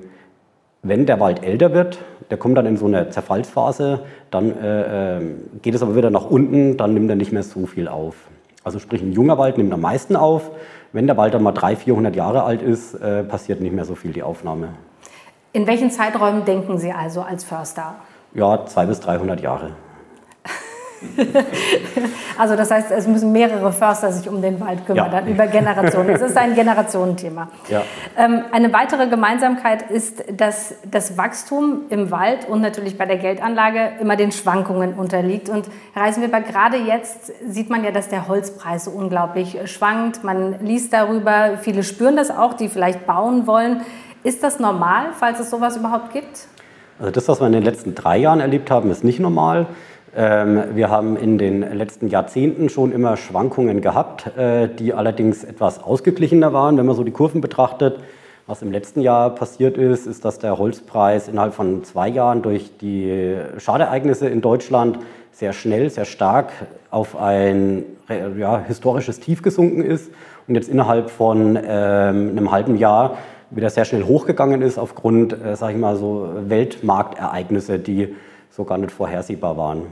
wenn 0.84 1.06
der 1.06 1.20
Wald 1.20 1.44
älter 1.44 1.74
wird, 1.74 2.00
der 2.30 2.38
kommt 2.38 2.58
dann 2.58 2.66
in 2.66 2.78
so 2.78 2.86
eine 2.86 3.10
Zerfallsphase, 3.10 4.04
dann 4.30 4.58
äh, 4.58 5.20
geht 5.62 5.76
es 5.76 5.82
aber 5.84 5.98
wieder 5.98 6.10
nach 6.10 6.32
unten, 6.32 6.78
dann 6.78 6.94
nimmt 6.94 7.10
er 7.10 7.18
nicht 7.18 7.34
mehr 7.34 7.44
so 7.44 7.66
viel 7.66 7.90
auf. 7.90 8.16
Also 8.64 8.80
sprich, 8.80 9.02
ein 9.02 9.12
junger 9.12 9.38
Wald 9.38 9.58
nimmt 9.58 9.74
am 9.74 9.82
meisten 9.82 10.16
auf. 10.16 10.52
Wenn 10.94 11.08
der 11.08 11.16
Wald 11.16 11.34
dann 11.34 11.44
mal 11.44 11.54
300, 11.54 11.84
400 11.84 12.16
Jahre 12.16 12.44
alt 12.44 12.62
ist, 12.62 12.96
äh, 12.96 13.24
passiert 13.24 13.62
nicht 13.62 13.74
mehr 13.74 13.86
so 13.86 13.96
viel 13.96 14.12
die 14.12 14.24
Aufnahme. 14.24 14.70
In 15.54 15.66
welchen 15.66 15.90
Zeiträumen 15.90 16.44
denken 16.44 16.78
Sie 16.78 16.92
also 16.92 17.22
als 17.22 17.44
Förster? 17.44 17.96
Ja, 18.34 18.66
200 18.66 18.90
bis 18.90 19.00
300 19.00 19.42
Jahre. 19.42 19.72
Also 22.38 22.56
das 22.56 22.72
heißt, 22.72 22.92
es 22.92 23.08
müssen 23.08 23.32
mehrere 23.32 23.72
Förster 23.72 24.12
sich 24.12 24.28
um 24.28 24.42
den 24.42 24.60
Wald 24.60 24.86
kümmern, 24.86 25.12
Ja. 25.12 25.20
dann 25.22 25.28
über 25.28 25.46
Generationen. 25.48 26.10
Es 26.10 26.22
ist 26.22 26.38
ein 26.38 26.56
Generationenthema. 26.56 27.50
Ja. 27.70 27.84
Ähm, 28.18 28.44
eine 28.52 28.74
weitere 28.74 29.08
Gemeinsamkeit 29.08 29.90
ist, 29.92 30.24
dass 30.36 30.76
das 30.90 31.18
Wachstum 31.18 31.82
im 31.90 32.10
Wald 32.10 32.48
und 32.50 32.62
natürlich 32.62 32.98
bei 32.98 33.06
der 33.06 33.18
Geldanlage 33.18 33.92
immer 34.00 34.16
den 34.16 34.32
Schwankungen 34.32 34.94
unterliegt. 34.94 35.50
Und 35.50 35.68
Herr 35.94 36.04
Reisenweber, 36.04 36.42
gerade 36.42 36.78
jetzt 36.78 37.32
sieht 37.48 37.70
man 37.70 37.84
ja, 37.84 37.92
dass 37.92 38.10
der 38.10 38.28
Holzpreis 38.28 38.86
so 38.86 38.92
unglaublich 38.92 39.58
schwankt. 39.66 40.24
Man 40.24 40.56
liest 40.66 40.94
darüber, 40.94 41.58
viele 41.62 41.84
spüren 41.84 42.16
das 42.16 42.32
auch, 42.32 42.54
die 42.54 42.70
vielleicht 42.70 43.06
bauen 43.06 43.46
wollen. 43.46 43.82
Ist 44.24 44.44
das 44.44 44.60
normal, 44.60 45.08
falls 45.20 45.40
es 45.40 45.50
sowas 45.50 45.78
überhaupt 45.78 46.14
gibt? 46.14 46.48
Also 47.00 47.12
das, 47.12 47.28
was 47.28 47.40
wir 47.40 47.48
in 47.48 47.54
den 47.54 47.64
letzten 47.64 47.96
drei 47.96 48.18
Jahren 48.18 48.40
erlebt 48.40 48.70
haben, 48.72 48.92
ist 48.92 49.04
nicht 49.04 49.20
normal. 49.20 49.66
Ähm, 50.16 50.64
wir 50.74 50.90
haben 50.90 51.16
in 51.16 51.38
den 51.38 51.62
letzten 51.62 52.08
Jahrzehnten 52.08 52.68
schon 52.68 52.92
immer 52.92 53.16
Schwankungen 53.16 53.82
gehabt, 53.82 54.36
äh, 54.38 54.68
die 54.68 54.94
allerdings 54.94 55.44
etwas 55.44 55.82
ausgeglichener 55.82 56.52
waren, 56.52 56.78
wenn 56.78 56.86
man 56.86 56.96
so 56.96 57.04
die 57.04 57.12
Kurven 57.12 57.40
betrachtet. 57.40 58.00
Was 58.46 58.62
im 58.62 58.72
letzten 58.72 59.00
Jahr 59.02 59.30
passiert 59.34 59.78
ist, 59.78 60.08
ist, 60.08 60.26
dass 60.26 60.40
der 60.40 60.58
Holzpreis 60.58 61.30
innerhalb 61.30 61.54
von 61.54 61.86
zwei 61.86 62.10
Jahren 62.10 62.42
durch 62.42 62.78
die 62.78 63.36
Schadereignisse 63.58 64.28
in 64.28 64.42
Deutschland 64.42 65.00
sehr 65.32 65.54
schnell, 65.54 65.90
sehr 65.90 66.06
stark 66.06 66.52
auf 66.90 67.16
ein 67.16 67.86
ja, 68.38 68.62
historisches 68.68 69.22
Tief 69.22 69.42
gesunken 69.42 69.82
ist 69.82 70.12
und 70.48 70.56
jetzt 70.56 70.68
innerhalb 70.68 71.10
von 71.10 71.56
ähm, 71.56 72.32
einem 72.32 72.52
halben 72.52 72.76
Jahr 72.76 73.18
wieder 73.52 73.70
sehr 73.70 73.86
schnell 73.86 74.04
hochgegangen 74.04 74.62
ist 74.62 74.78
aufgrund, 74.78 75.34
äh, 75.34 75.56
sage 75.56 75.74
ich 75.74 75.80
mal, 75.80 75.96
so 75.96 76.30
Weltmarktereignisse, 76.48 77.80
die 77.80 78.16
so 78.52 78.64
gar 78.64 78.78
nicht 78.78 78.92
vorhersehbar 78.92 79.58
waren. 79.58 79.84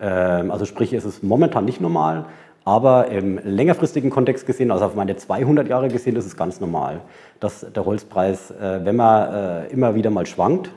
Ähm, 0.00 0.50
also 0.50 0.64
sprich, 0.64 0.92
es 0.92 1.04
ist 1.04 1.22
momentan 1.22 1.64
nicht 1.64 1.80
normal, 1.80 2.24
aber 2.64 3.08
im 3.08 3.38
längerfristigen 3.44 4.10
Kontext 4.10 4.46
gesehen, 4.46 4.70
also 4.70 4.86
auf 4.86 4.94
meine 4.94 5.16
200 5.16 5.68
Jahre 5.68 5.88
gesehen, 5.88 6.16
ist 6.16 6.26
es 6.26 6.36
ganz 6.36 6.60
normal, 6.60 7.00
dass 7.38 7.66
der 7.74 7.84
Holzpreis, 7.84 8.50
äh, 8.50 8.80
wenn 8.84 8.96
man 8.96 9.34
äh, 9.34 9.66
immer 9.68 9.94
wieder 9.94 10.10
mal 10.10 10.26
schwankt, 10.26 10.70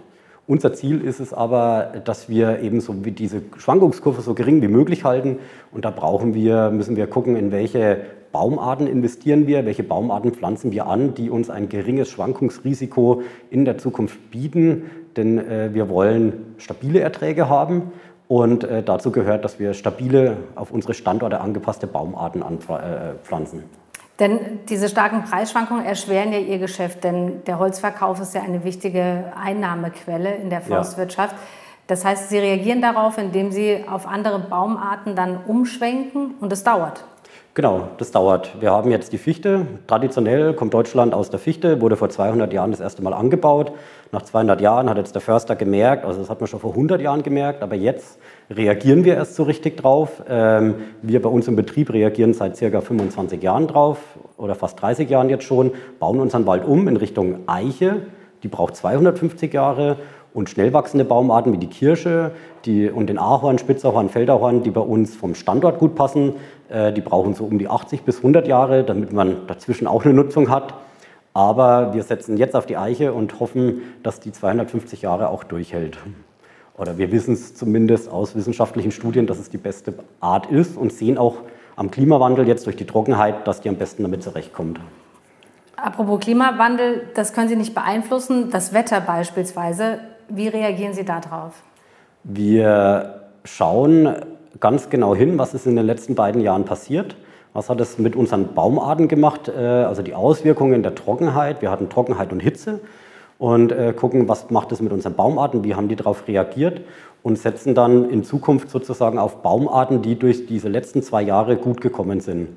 unser 0.50 0.74
Ziel 0.74 1.02
ist 1.02 1.20
es 1.20 1.32
aber, 1.32 1.94
dass 2.06 2.28
wir 2.28 2.62
eben 2.62 2.82
so 2.82 3.06
wie 3.06 3.12
diese 3.12 3.44
Schwankungskurve 3.58 4.24
so 4.24 4.34
gering 4.34 4.64
wie 4.64 4.68
möglich 4.68 5.04
halten. 5.04 5.38
Und 5.72 5.86
da 5.86 5.92
brauchen 5.92 6.34
wir, 6.34 6.72
müssen 6.72 6.96
wir 6.96 7.06
gucken, 7.06 7.36
in 7.36 7.52
welche 7.52 8.02
Baumarten 8.32 8.88
investieren 8.88 9.48
wir, 9.48 9.66
welche 9.66 9.84
Baumarten 9.84 10.34
pflanzen 10.34 10.72
wir 10.72 10.88
an, 10.88 11.14
die 11.14 11.30
uns 11.30 11.50
ein 11.50 11.70
geringes 11.70 12.10
Schwankungsrisiko 12.10 13.24
in 13.50 13.66
der 13.66 13.78
Zukunft 13.78 14.32
bieten. 14.32 14.90
Denn 15.16 15.38
äh, 15.38 15.74
wir 15.74 15.90
wollen 15.90 16.56
stabile 16.58 17.00
Erträge 17.00 17.50
haben 17.50 17.92
und 18.28 18.64
äh, 18.64 18.84
dazu 18.84 19.12
gehört, 19.12 19.44
dass 19.44 19.60
wir 19.60 19.74
stabile, 19.74 20.38
auf 20.56 20.72
unsere 20.72 20.94
Standorte 20.94 21.42
angepasste 21.42 21.88
Baumarten 21.88 22.44
anpflanzen. 22.44 23.64
Denn 24.20 24.60
diese 24.68 24.90
starken 24.90 25.24
Preisschwankungen 25.24 25.86
erschweren 25.86 26.34
ja 26.34 26.40
Ihr 26.40 26.60
Geschäft, 26.60 27.04
denn 27.06 27.44
der 27.46 27.58
Holzverkauf 27.58 28.20
ist 28.20 28.36
ja 28.36 28.42
eine 28.42 28.64
wichtige 28.66 29.32
Einnahmequelle 29.42 30.36
in 30.36 30.50
der 30.50 30.62
Forstwirtschaft. 30.62 31.34
Ja. 31.34 31.42
Das 31.88 32.06
heißt, 32.06 32.30
Sie 32.30 32.38
reagieren 32.38 32.82
darauf, 32.82 33.18
indem 33.18 33.52
Sie 33.52 33.84
auf 33.90 34.06
andere 34.06 34.40
Baumarten 34.40 35.16
dann 35.16 35.38
umschwenken 35.48 36.36
und 36.40 36.54
es 36.54 36.64
dauert. 36.64 37.04
Genau, 37.60 37.90
das 37.98 38.12
dauert. 38.12 38.62
Wir 38.62 38.72
haben 38.72 38.90
jetzt 38.90 39.12
die 39.12 39.18
Fichte. 39.18 39.66
Traditionell 39.86 40.54
kommt 40.54 40.74
Deutschland 40.74 41.14
aus 41.14 41.30
der 41.30 41.42
Fichte, 41.42 41.82
wurde 41.82 41.98
vor 41.98 42.08
200 42.08 42.54
Jahren 42.54 42.72
das 42.72 42.80
erste 42.80 43.04
Mal 43.04 43.14
angebaut. 43.14 43.74
Nach 44.14 44.22
200 44.22 44.62
Jahren 44.62 44.90
hat 44.90 44.96
jetzt 44.96 45.14
der 45.14 45.22
Förster 45.22 45.58
gemerkt, 45.58 46.06
also 46.06 46.22
das 46.22 46.30
hat 46.30 46.40
man 46.40 46.48
schon 46.48 46.62
vor 46.62 46.70
100 46.72 47.02
Jahren 47.02 47.22
gemerkt, 47.22 47.62
aber 47.62 47.76
jetzt 47.76 48.18
reagieren 48.50 49.04
wir 49.04 49.16
erst 49.16 49.36
so 49.36 49.44
richtig 49.44 49.76
drauf. 49.76 50.24
Ähm, 50.30 50.76
wir 51.02 51.22
bei 51.22 51.28
uns 51.28 51.50
im 51.50 51.58
Betrieb 51.58 51.92
reagieren 51.92 52.34
seit 52.34 52.56
circa 52.56 52.80
25 52.80 53.44
Jahren 53.44 53.68
drauf 53.68 53.98
oder 54.38 54.56
fast 54.56 54.82
30 54.82 55.10
Jahren 55.10 55.28
jetzt 55.28 55.44
schon, 55.44 55.72
bauen 56.00 56.22
unseren 56.22 56.46
Wald 56.46 56.64
um 56.64 56.88
in 56.88 56.96
Richtung 56.96 57.40
Eiche. 57.48 58.04
Die 58.42 58.48
braucht 58.48 58.78
250 58.78 59.54
Jahre 59.54 59.98
und 60.34 60.50
schnell 60.50 60.74
wachsende 60.74 61.06
Baumarten 61.06 61.54
wie 61.54 61.58
die 61.58 61.68
Kirsche 61.68 62.32
die, 62.66 62.90
und 62.90 63.08
den 63.08 63.18
Ahorn, 63.18 63.58
Spitzahorn, 63.58 64.10
Feldahorn, 64.10 64.64
die 64.64 64.72
bei 64.72 64.82
uns 64.82 65.16
vom 65.16 65.36
Standort 65.36 65.80
gut 65.80 65.96
passen, 65.96 66.34
äh, 66.70 66.94
die 66.94 67.02
brauchen 67.02 67.34
so 67.34 67.46
um 67.46 67.58
die 67.58 67.68
80 67.68 68.04
bis 68.04 68.18
100 68.18 68.48
Jahre, 68.48 68.84
damit 68.84 69.14
man 69.14 69.48
dazwischen 69.48 69.88
auch 69.88 70.06
eine 70.06 70.14
Nutzung 70.14 70.50
hat. 70.50 70.74
Aber 71.34 71.94
wir 71.94 72.04
setzen 72.04 72.38
jetzt 72.38 72.56
auf 72.56 72.66
die 72.66 72.78
Eiche 72.78 73.14
und 73.14 73.40
hoffen, 73.40 73.82
dass 74.04 74.20
die 74.20 74.32
250 74.32 75.02
Jahre 75.02 75.30
auch 75.30 75.44
durchhält. 75.44 75.98
Oder 76.78 76.98
wir 76.98 77.12
wissen 77.12 77.34
es 77.34 77.56
zumindest 77.56 78.10
aus 78.10 78.36
wissenschaftlichen 78.36 78.92
Studien, 78.92 79.28
dass 79.28 79.38
es 79.38 79.50
die 79.50 79.58
beste 79.58 79.94
Art 80.22 80.48
ist 80.48 80.78
und 80.78 80.94
sehen 80.94 81.18
auch 81.18 81.38
am 81.76 81.92
Klimawandel 81.92 82.48
jetzt 82.48 82.66
durch 82.66 82.76
die 82.76 82.86
Trockenheit, 82.86 83.48
dass 83.48 83.62
die 83.62 83.70
am 83.70 83.76
besten 83.76 84.04
damit 84.04 84.24
zurechtkommt. 84.24 84.80
Apropos 85.76 86.20
Klimawandel, 86.20 87.08
das 87.16 87.34
können 87.34 87.48
Sie 87.48 87.56
nicht 87.56 87.74
beeinflussen. 87.74 88.50
Das 88.52 88.74
Wetter 88.74 89.00
beispielsweise 89.00 90.00
wie 90.30 90.48
reagieren 90.48 90.94
Sie 90.94 91.06
darauf? 91.06 91.54
Wir 92.24 93.22
schauen 93.44 94.16
ganz 94.60 94.90
genau 94.90 95.16
hin, 95.16 95.38
was 95.38 95.54
ist 95.54 95.66
in 95.66 95.76
den 95.76 95.86
letzten 95.86 96.16
beiden 96.16 96.42
Jahren 96.42 96.66
passiert. 96.66 97.16
Was 97.54 97.70
hat 97.70 97.82
es 97.82 97.98
mit 97.98 98.16
unseren 98.16 98.54
Baumarten 98.54 99.08
gemacht? 99.08 99.48
Äh, 99.48 99.62
also 99.62 100.02
die 100.02 100.14
Auswirkungen 100.14 100.84
der 100.84 100.96
Trockenheit. 100.96 101.62
Wir 101.62 101.72
hatten 101.72 101.90
Trockenheit 101.90 102.32
und 102.32 102.40
Hitze 102.40 102.80
und 103.38 103.72
äh, 103.72 103.94
gucken, 103.94 104.28
was 104.28 104.50
macht 104.52 104.72
es 104.72 104.82
mit 104.82 104.92
unseren 104.92 105.16
Baumarten, 105.16 105.64
wie 105.64 105.74
haben 105.74 105.88
die 105.88 105.96
darauf 105.96 106.28
reagiert 106.28 106.82
und 107.24 107.38
setzen 107.38 107.74
dann 107.74 108.10
in 108.10 108.24
Zukunft 108.24 108.70
sozusagen 108.70 109.18
auf 109.18 109.42
Baumarten, 109.42 110.02
die 110.02 110.18
durch 110.18 110.46
diese 110.46 110.70
letzten 110.70 111.02
zwei 111.02 111.22
Jahre 111.22 111.58
gut 111.58 111.82
gekommen 111.82 112.20
sind. 112.22 112.50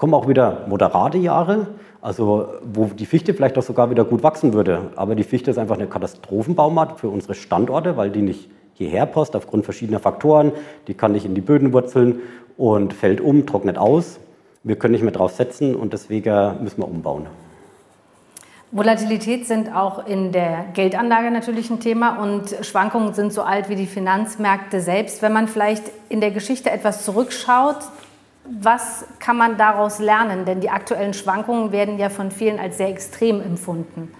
Kommen 0.00 0.14
auch 0.14 0.28
wieder 0.28 0.64
moderate 0.66 1.18
Jahre, 1.18 1.66
also 2.00 2.48
wo 2.64 2.86
die 2.86 3.04
Fichte 3.04 3.34
vielleicht 3.34 3.58
auch 3.58 3.62
sogar 3.62 3.90
wieder 3.90 4.02
gut 4.02 4.22
wachsen 4.22 4.54
würde. 4.54 4.92
Aber 4.96 5.14
die 5.14 5.24
Fichte 5.24 5.50
ist 5.50 5.58
einfach 5.58 5.74
eine 5.74 5.88
Katastrophenbaumart 5.88 6.98
für 6.98 7.10
unsere 7.10 7.34
Standorte, 7.34 7.98
weil 7.98 8.08
die 8.08 8.22
nicht 8.22 8.48
hierher 8.72 9.04
passt 9.04 9.36
aufgrund 9.36 9.66
verschiedener 9.66 9.98
Faktoren. 9.98 10.52
Die 10.88 10.94
kann 10.94 11.12
nicht 11.12 11.26
in 11.26 11.34
die 11.34 11.42
Böden 11.42 11.74
wurzeln 11.74 12.20
und 12.56 12.94
fällt 12.94 13.20
um, 13.20 13.44
trocknet 13.44 13.76
aus. 13.76 14.20
Wir 14.62 14.76
können 14.76 14.92
nicht 14.92 15.02
mehr 15.02 15.12
drauf 15.12 15.32
setzen 15.32 15.74
und 15.74 15.92
deswegen 15.92 16.62
müssen 16.62 16.78
wir 16.80 16.88
umbauen. 16.88 17.26
Volatilität 18.72 19.46
sind 19.46 19.76
auch 19.76 20.06
in 20.06 20.32
der 20.32 20.64
Geldanlage 20.72 21.30
natürlich 21.30 21.68
ein 21.68 21.80
Thema 21.80 22.22
und 22.22 22.56
Schwankungen 22.62 23.12
sind 23.12 23.34
so 23.34 23.42
alt 23.42 23.68
wie 23.68 23.76
die 23.76 23.84
Finanzmärkte 23.84 24.80
selbst. 24.80 25.20
Wenn 25.20 25.34
man 25.34 25.46
vielleicht 25.46 25.84
in 26.08 26.22
der 26.22 26.30
Geschichte 26.30 26.70
etwas 26.70 27.04
zurückschaut, 27.04 27.80
was 28.60 29.04
kann 29.18 29.36
man 29.36 29.56
daraus 29.56 29.98
lernen? 29.98 30.44
Denn 30.44 30.60
die 30.60 30.70
aktuellen 30.70 31.14
Schwankungen 31.14 31.72
werden 31.72 31.98
ja 31.98 32.08
von 32.08 32.30
vielen 32.30 32.58
als 32.58 32.78
sehr 32.78 32.88
extrem 32.88 33.40
empfunden. 33.40 34.12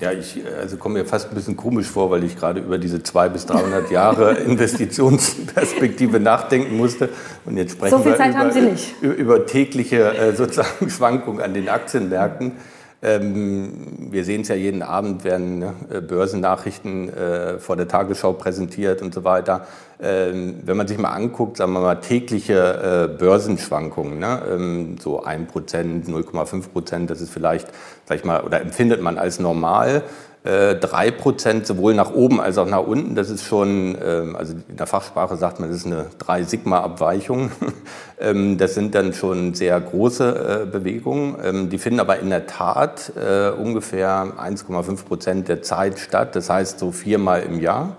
Ja, 0.00 0.12
ich 0.12 0.40
also 0.60 0.76
komme 0.76 0.98
mir 0.98 1.06
fast 1.06 1.30
ein 1.30 1.34
bisschen 1.34 1.56
komisch 1.56 1.86
vor, 1.86 2.10
weil 2.10 2.22
ich 2.22 2.36
gerade 2.36 2.60
über 2.60 2.76
diese 2.78 3.02
200 3.02 3.32
bis 3.32 3.46
300 3.46 3.90
Jahre 3.90 4.34
Investitionsperspektive 4.46 6.20
nachdenken 6.20 6.76
musste. 6.76 7.08
Und 7.46 7.56
jetzt 7.56 7.72
sprechen 7.72 7.96
so 7.96 8.02
viel 8.02 8.14
Zeit 8.16 8.34
wir 8.34 8.74
über, 9.00 9.14
über, 9.14 9.46
tägliche 9.46 10.14
äh, 10.14 10.36
sozusagen 10.36 10.90
Schwankungen 10.90 11.40
an 11.40 11.54
den 11.54 11.68
Aktienmärkten. 11.68 12.52
Ähm, 13.00 14.08
wir 14.10 14.24
sehen 14.24 14.40
es 14.40 14.48
ja 14.48 14.56
jeden 14.56 14.82
Abend, 14.82 15.22
werden 15.22 15.60
ne, 15.60 15.74
äh, 15.88 16.00
Börsennachrichten 16.00 17.08
äh, 17.08 17.58
vor 17.60 17.76
der 17.76 17.86
Tagesschau 17.86 18.32
präsentiert 18.32 19.02
und 19.02 19.14
so 19.14 19.22
weiter. 19.22 19.68
Ähm, 20.00 20.56
wenn 20.64 20.76
man 20.76 20.88
sich 20.88 20.98
mal 20.98 21.10
anguckt, 21.10 21.58
sagen 21.58 21.72
wir 21.74 21.80
mal, 21.80 21.96
tägliche 21.96 23.08
äh, 23.12 23.16
Börsenschwankungen, 23.16 24.18
ne, 24.18 24.42
ähm, 24.50 24.96
so 24.98 25.22
1%, 25.22 26.08
0,5%, 26.08 27.06
das 27.06 27.20
ist 27.20 27.30
vielleicht, 27.30 27.68
sag 28.04 28.18
ich 28.18 28.24
mal, 28.24 28.42
oder 28.42 28.60
empfindet 28.60 29.00
man 29.00 29.16
als 29.16 29.38
normal. 29.38 30.02
3% 30.44 31.66
sowohl 31.66 31.94
nach 31.94 32.12
oben 32.14 32.40
als 32.40 32.58
auch 32.58 32.66
nach 32.66 32.86
unten. 32.86 33.14
Das 33.14 33.28
ist 33.28 33.44
schon, 33.44 33.96
also 33.96 34.54
in 34.68 34.76
der 34.76 34.86
Fachsprache 34.86 35.36
sagt 35.36 35.60
man, 35.60 35.68
das 35.68 35.78
ist 35.78 35.86
eine 35.86 36.06
3-Sigma-Abweichung. 36.20 37.50
Ähm, 38.20 38.58
das 38.58 38.74
sind 38.74 38.94
dann 38.94 39.12
schon 39.12 39.54
sehr 39.54 39.80
große 39.80 40.62
äh, 40.64 40.66
Bewegungen. 40.66 41.36
Ähm, 41.42 41.70
die 41.70 41.78
finden 41.78 42.00
aber 42.00 42.18
in 42.18 42.30
der 42.30 42.46
Tat 42.46 43.12
äh, 43.16 43.50
ungefähr 43.50 44.32
1,5 44.38 45.04
Prozent 45.04 45.48
der 45.48 45.62
Zeit 45.62 45.98
statt. 45.98 46.34
Das 46.34 46.50
heißt 46.50 46.78
so 46.78 46.90
viermal 46.90 47.42
im 47.42 47.60
Jahr. 47.60 47.96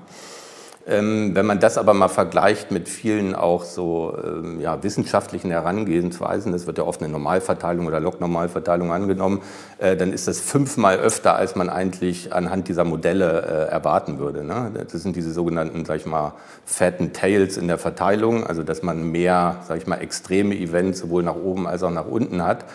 Ähm, 0.89 1.35
wenn 1.35 1.45
man 1.45 1.59
das 1.59 1.77
aber 1.77 1.93
mal 1.93 2.07
vergleicht 2.07 2.71
mit 2.71 2.89
vielen 2.89 3.35
auch 3.35 3.63
so 3.63 4.17
ähm, 4.23 4.59
ja, 4.59 4.81
wissenschaftlichen 4.81 5.51
Herangehensweisen, 5.51 6.51
das 6.51 6.65
wird 6.65 6.79
ja 6.79 6.83
oft 6.83 7.03
eine 7.03 7.11
Normalverteilung 7.11 7.85
oder 7.85 7.99
Log-Normalverteilung 7.99 8.91
angenommen, 8.91 9.41
äh, 9.77 9.95
dann 9.95 10.11
ist 10.11 10.27
das 10.27 10.39
fünfmal 10.39 10.97
öfter, 10.97 11.35
als 11.35 11.55
man 11.55 11.69
eigentlich 11.69 12.33
anhand 12.33 12.67
dieser 12.67 12.85
Modelle 12.85 13.67
äh, 13.69 13.71
erwarten 13.71 14.17
würde. 14.17 14.43
Ne? 14.43 14.71
Das 14.91 15.03
sind 15.03 15.15
diese 15.15 15.31
sogenannten, 15.31 15.85
sag 15.85 15.97
ich 15.97 16.07
mal, 16.07 16.33
fatten 16.65 17.13
Tails 17.13 17.57
in 17.57 17.67
der 17.67 17.77
Verteilung, 17.77 18.47
also 18.47 18.63
dass 18.63 18.81
man 18.81 19.03
mehr, 19.03 19.57
sag 19.67 19.77
ich 19.77 19.85
mal, 19.85 19.97
extreme 19.97 20.55
Events 20.55 20.99
sowohl 20.99 21.21
nach 21.21 21.35
oben 21.35 21.67
als 21.67 21.83
auch 21.83 21.91
nach 21.91 22.07
unten 22.07 22.43
hat. 22.43 22.65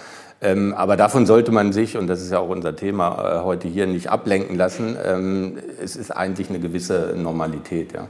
Ähm, 0.41 0.75
aber 0.75 0.97
davon 0.97 1.27
sollte 1.27 1.53
man 1.53 1.73
sich, 1.73 1.97
und 1.97 2.07
das 2.07 2.21
ist 2.21 2.31
ja 2.31 2.39
auch 2.39 2.49
unser 2.49 2.77
Thema 2.77 3.41
äh, 3.41 3.45
heute 3.45 3.69
hier, 3.69 3.87
nicht 3.87 4.11
ablenken 4.11 4.57
lassen. 4.57 4.97
Ähm, 5.03 5.59
es 5.83 5.97
ist 5.97 6.11
eigentlich 6.11 6.51
eine 6.51 6.61
gewisse 6.61 7.15
Normalität. 7.17 7.93
Ja. 7.93 8.09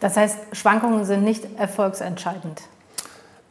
Das 0.00 0.16
heißt, 0.16 0.38
Schwankungen 0.52 1.04
sind 1.04 1.22
nicht 1.24 1.46
erfolgsentscheidend? 1.58 2.62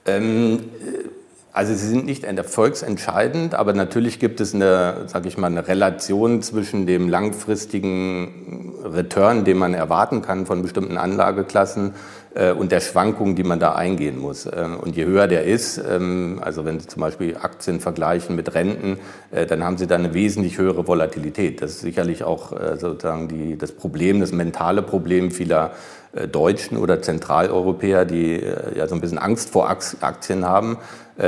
Ähm, 0.05 0.59
äh, 0.59 1.09
also 1.55 1.73
sie 1.73 1.87
sind 1.87 2.05
nicht 2.05 2.25
erfolgsentscheidend, 2.25 3.55
aber 3.55 3.71
natürlich 3.71 4.19
gibt 4.19 4.41
es 4.41 4.53
eine, 4.53 5.05
sage 5.07 5.29
ich 5.29 5.37
mal, 5.37 5.47
eine 5.47 5.65
Relation 5.65 6.41
zwischen 6.41 6.85
dem 6.85 7.07
langfristigen 7.07 8.73
Return, 8.83 9.45
den 9.45 9.57
man 9.57 9.73
erwarten 9.73 10.21
kann 10.21 10.45
von 10.45 10.61
bestimmten 10.61 10.97
Anlageklassen 10.97 11.93
und 12.35 12.71
der 12.73 12.81
Schwankung, 12.81 13.35
die 13.35 13.43
man 13.43 13.61
da 13.61 13.75
eingehen 13.75 14.17
muss. 14.17 14.45
Ähm, 14.45 14.77
und 14.77 14.97
je 14.97 15.05
höher 15.05 15.27
der 15.27 15.45
ist, 15.45 15.77
ähm, 15.77 16.39
also 16.43 16.65
wenn 16.65 16.79
Sie 16.81 16.87
zum 16.87 17.01
Beispiel 17.01 17.37
Aktien 17.37 17.79
vergleichen 17.79 18.35
mit 18.35 18.53
Renten, 18.53 18.99
äh, 19.31 19.45
dann 19.45 19.63
haben 19.63 19.77
Sie 19.77 19.87
da 19.87 19.95
eine 19.95 20.13
wesentlich 20.13 20.57
höhere 20.57 20.85
Volatilität. 20.85 21.61
Das 21.61 21.71
ist 21.71 21.81
sicherlich 21.81 22.25
auch 22.25 22.51
äh, 22.51 22.77
sozusagen 22.77 23.29
die, 23.29 23.57
das 23.57 23.71
Problem, 23.71 24.19
das 24.19 24.33
mentale 24.33 24.81
Problem 24.81 25.31
vieler 25.31 25.71
Deutschen 26.31 26.77
oder 26.77 27.01
Zentraleuropäer, 27.01 28.05
die 28.05 28.41
ja 28.73 28.87
so 28.87 28.95
ein 28.95 29.01
bisschen 29.01 29.17
Angst 29.17 29.49
vor 29.49 29.69
Aktien 29.69 30.45
haben. 30.45 30.77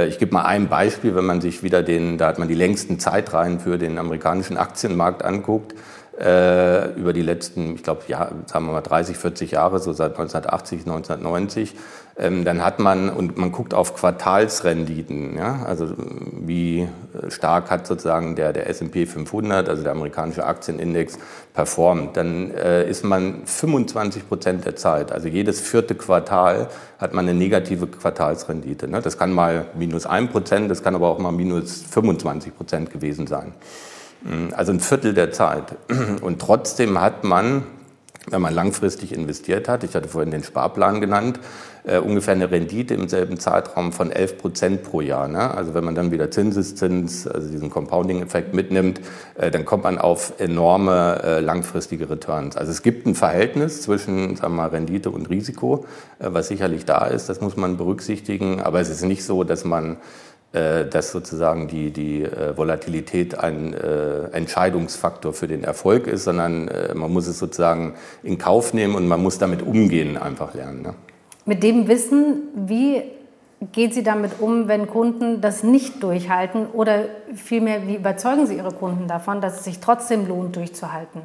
Ich 0.08 0.18
gebe 0.18 0.34
mal 0.34 0.46
ein 0.46 0.70
Beispiel, 0.70 1.14
wenn 1.14 1.26
man 1.26 1.42
sich 1.42 1.62
wieder 1.62 1.84
den, 1.84 2.18
da 2.18 2.28
hat 2.28 2.40
man 2.40 2.48
die 2.48 2.54
längsten 2.54 2.98
Zeitreihen 2.98 3.60
für 3.60 3.78
den 3.78 3.98
amerikanischen 3.98 4.56
Aktienmarkt 4.56 5.26
anguckt 5.26 5.76
äh, 6.20 6.94
über 6.94 7.14
die 7.14 7.22
letzten, 7.22 7.76
ich 7.76 7.84
glaube, 7.84 8.02
ja, 8.08 8.30
sagen 8.48 8.66
wir 8.66 8.74
mal 8.74 8.82
30, 8.82 9.18
40 9.18 9.52
Jahre, 9.52 9.80
so 9.80 9.94
seit 9.94 10.12
1980, 10.12 10.80
1990. 10.80 11.76
Ähm, 12.20 12.44
dann 12.44 12.66
hat 12.66 12.80
man, 12.80 13.10
und 13.10 13.38
man 13.38 13.52
guckt 13.52 13.76
auf 13.76 13.96
Quartalsrenditen, 13.96 15.38
ja, 15.38 15.64
also 15.68 15.94
wie 16.42 16.88
stark 17.30 17.70
hat 17.70 17.86
sozusagen 17.86 18.36
der, 18.36 18.54
der 18.54 18.68
S&P 18.68 19.06
500, 19.06 19.70
also 19.70 19.84
der 19.84 19.92
amerikanische 19.92 20.44
Aktienindex, 20.44 21.20
performt. 21.54 22.18
Dann 22.18 22.50
äh, 22.50 22.90
ist 22.90 23.04
man 23.04 23.46
25 23.46 24.28
Prozent 24.28 24.66
der 24.66 24.76
Zeit, 24.76 25.12
also 25.12 25.28
jedes 25.28 25.62
vierte 25.62 25.94
Quartal 25.94 26.70
hat 26.98 27.14
man 27.14 27.30
eine 27.30 27.38
negative 27.38 27.86
Quartalsrendite. 27.86 28.88
Ne? 28.88 29.02
Das 29.02 29.20
kann 29.20 29.32
mal 29.32 29.68
minus 29.78 30.08
1 30.08 30.32
Prozent, 30.32 30.72
das 30.72 30.82
kann 30.82 30.96
aber 30.96 31.10
auch 31.10 31.20
mal 31.20 31.32
minus 31.32 31.84
25 31.84 32.58
Prozent 32.58 32.92
gewesen 32.92 33.28
sein. 33.28 33.54
Also 34.56 34.72
ein 34.72 34.80
Viertel 34.80 35.14
der 35.14 35.32
Zeit. 35.32 35.76
Und 36.22 36.40
trotzdem 36.40 37.00
hat 37.00 37.24
man, 37.24 37.64
wenn 38.30 38.42
man 38.42 38.54
langfristig 38.54 39.14
investiert 39.14 39.68
hat, 39.68 39.84
ich 39.84 39.96
hatte 39.96 40.08
vorhin 40.08 40.32
den 40.32 40.44
Sparplan 40.44 41.00
genannt, 41.02 41.40
äh, 41.88 42.00
ungefähr 42.00 42.34
eine 42.34 42.52
Rendite 42.52 42.94
im 42.94 43.08
selben 43.08 43.40
Zeitraum 43.40 43.94
von 43.94 44.12
11 44.12 44.38
Prozent 44.38 44.84
pro 44.84 45.02
Jahr. 45.02 45.28
Ne? 45.28 45.52
Also 45.56 45.74
wenn 45.74 45.86
man 45.86 45.96
dann 45.96 46.12
wieder 46.12 46.30
Zinseszins, 46.30 47.28
also 47.28 47.50
diesen 47.50 47.70
Compounding-Effekt 47.70 48.54
mitnimmt, 48.54 49.00
äh, 49.36 49.50
dann 49.50 49.64
kommt 49.64 49.84
man 49.84 49.98
auf 49.98 50.34
enorme 50.40 51.22
äh, 51.24 51.40
langfristige 51.40 52.10
Returns. 52.10 52.58
Also 52.58 52.72
es 52.72 52.82
gibt 52.82 53.08
ein 53.08 53.16
Verhältnis 53.16 53.82
zwischen 53.82 54.36
sagen 54.36 54.54
wir 54.54 54.64
mal, 54.64 54.68
Rendite 54.68 55.10
und 55.10 55.30
Risiko, 55.30 55.86
äh, 56.20 56.28
was 56.30 56.50
sicherlich 56.50 56.84
da 56.84 57.06
ist, 57.06 57.30
das 57.30 57.40
muss 57.40 57.56
man 57.56 57.78
berücksichtigen, 57.78 58.62
aber 58.62 58.82
es 58.82 58.90
ist 58.90 59.04
nicht 59.04 59.24
so, 59.24 59.46
dass 59.46 59.64
man 59.64 59.98
dass 60.52 61.12
sozusagen 61.12 61.68
die, 61.68 61.92
die 61.92 62.24
äh, 62.24 62.56
Volatilität 62.58 63.38
ein 63.38 63.74
äh, 63.74 64.30
Entscheidungsfaktor 64.32 65.34
für 65.34 65.48
den 65.48 65.64
Erfolg 65.64 66.08
ist, 66.08 66.24
sondern 66.24 66.70
man 66.94 67.12
muss 67.12 67.28
es 67.28 67.38
sozusagen 67.38 67.96
in 68.24 68.38
Kauf 68.38 68.74
nehmen 68.74 68.96
und 68.96 69.08
man 69.08 69.22
muss 69.22 69.38
damit 69.38 69.62
umgehen, 69.62 70.18
einfach 70.18 70.54
lernen. 70.54 70.82
Ne? 70.82 70.94
Mit 71.46 71.64
dem 71.64 71.88
Wissen, 71.88 72.44
wie 72.56 73.04
geht 73.72 73.94
sie 73.94 74.04
damit 74.04 74.40
um, 74.40 74.68
wenn 74.68 74.88
Kunden 74.88 75.42
das 75.42 75.64
nicht 75.64 76.04
durchhalten 76.04 76.68
oder 76.68 77.06
vielmehr, 77.34 77.88
wie 77.88 77.96
überzeugen 77.96 78.46
Sie 78.46 78.56
Ihre 78.56 78.72
Kunden 78.72 79.08
davon, 79.08 79.42
dass 79.42 79.60
es 79.60 79.64
sich 79.64 79.80
trotzdem 79.80 80.28
lohnt, 80.28 80.56
durchzuhalten? 80.56 81.22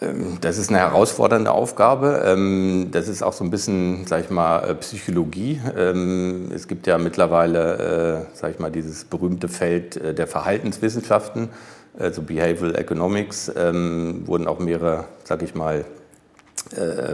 Ähm, 0.00 0.38
das 0.40 0.58
ist 0.58 0.70
eine 0.70 0.78
herausfordernde 0.78 1.50
Aufgabe. 1.50 2.22
Ähm, 2.26 2.88
das 2.90 3.08
ist 3.08 3.22
auch 3.22 3.32
so 3.32 3.44
ein 3.44 3.50
bisschen, 3.50 4.06
sag 4.06 4.24
ich 4.24 4.30
mal, 4.30 4.60
äh, 4.60 4.74
Psychologie. 4.74 5.60
Ähm, 5.76 6.50
es 6.54 6.68
gibt 6.68 6.86
ja 6.86 6.98
mittlerweile, 6.98 8.26
äh, 8.32 8.36
sag 8.36 8.52
ich 8.52 8.58
mal, 8.58 8.70
dieses 8.70 9.04
berühmte 9.04 9.48
Feld 9.48 9.96
äh, 9.96 10.14
der 10.14 10.26
Verhaltenswissenschaften, 10.26 11.50
also 11.98 12.22
Behavioral 12.22 12.74
Economics, 12.74 13.48
wurden 13.54 14.48
auch 14.48 14.58
mehrere, 14.58 15.04
sag 15.22 15.42
ich 15.42 15.54
mal, 15.54 15.84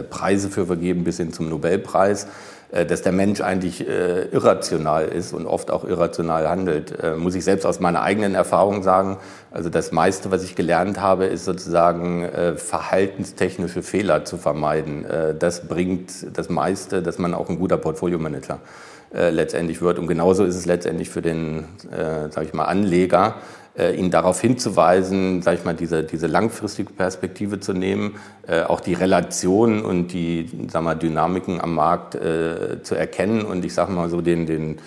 Preise 0.09 0.49
für 0.49 0.65
vergeben 0.65 1.03
bis 1.03 1.17
hin 1.17 1.33
zum 1.33 1.49
Nobelpreis. 1.49 2.25
Äh, 2.71 2.85
dass 2.85 3.01
der 3.01 3.11
Mensch 3.11 3.41
eigentlich 3.41 3.87
äh, 3.87 4.23
irrational 4.31 5.05
ist 5.05 5.33
und 5.33 5.45
oft 5.45 5.71
auch 5.71 5.83
irrational 5.83 6.49
handelt. 6.49 6.97
Äh, 7.03 7.15
muss 7.15 7.35
ich 7.35 7.43
selbst 7.43 7.65
aus 7.65 7.79
meiner 7.79 8.01
eigenen 8.01 8.33
Erfahrung 8.33 8.81
sagen. 8.83 9.17
Also 9.51 9.69
das 9.69 9.91
meiste, 9.91 10.31
was 10.31 10.43
ich 10.43 10.55
gelernt 10.55 11.01
habe, 11.01 11.25
ist 11.25 11.43
sozusagen 11.43 12.25
verhaltenstechnische 12.55 13.83
Fehler 13.83 14.23
zu 14.23 14.37
vermeiden. 14.37 15.05
Das 15.37 15.67
bringt 15.67 16.37
das 16.37 16.47
meiste, 16.47 17.01
dass 17.01 17.19
man 17.19 17.33
auch 17.33 17.49
ein 17.49 17.59
guter 17.59 17.75
Portfoliomanager 17.75 18.59
letztendlich 19.11 19.81
wird. 19.81 19.99
Und 19.99 20.07
genauso 20.07 20.45
ist 20.45 20.55
es 20.55 20.65
letztendlich 20.65 21.09
für 21.09 21.21
den, 21.21 21.65
äh, 21.91 22.31
sage 22.31 22.47
ich 22.47 22.53
mal, 22.53 22.63
Anleger 22.63 23.35
äh, 23.77 23.95
ihn 23.95 24.11
darauf 24.11 24.41
hinzuweisen, 24.41 25.41
sag 25.41 25.55
ich 25.55 25.65
mal, 25.65 25.73
diese, 25.73 26.03
diese 26.03 26.27
langfristige 26.27 26.91
Perspektive 26.91 27.59
zu 27.59 27.73
nehmen, 27.73 28.15
äh, 28.47 28.63
auch 28.63 28.81
die 28.81 28.93
Relationen 28.93 29.83
und 29.83 30.09
die 30.09 30.49
sag 30.69 30.83
mal, 30.83 30.95
Dynamiken 30.95 31.61
am 31.61 31.75
Markt 31.75 32.15
äh, 32.15 32.83
zu 32.83 32.95
erkennen 32.95 33.43
und 33.43 33.63
ich 33.63 33.73
sage 33.73 33.91
mal 33.91 34.09
so 34.09 34.21
den, 34.21 34.45
den 34.45 34.79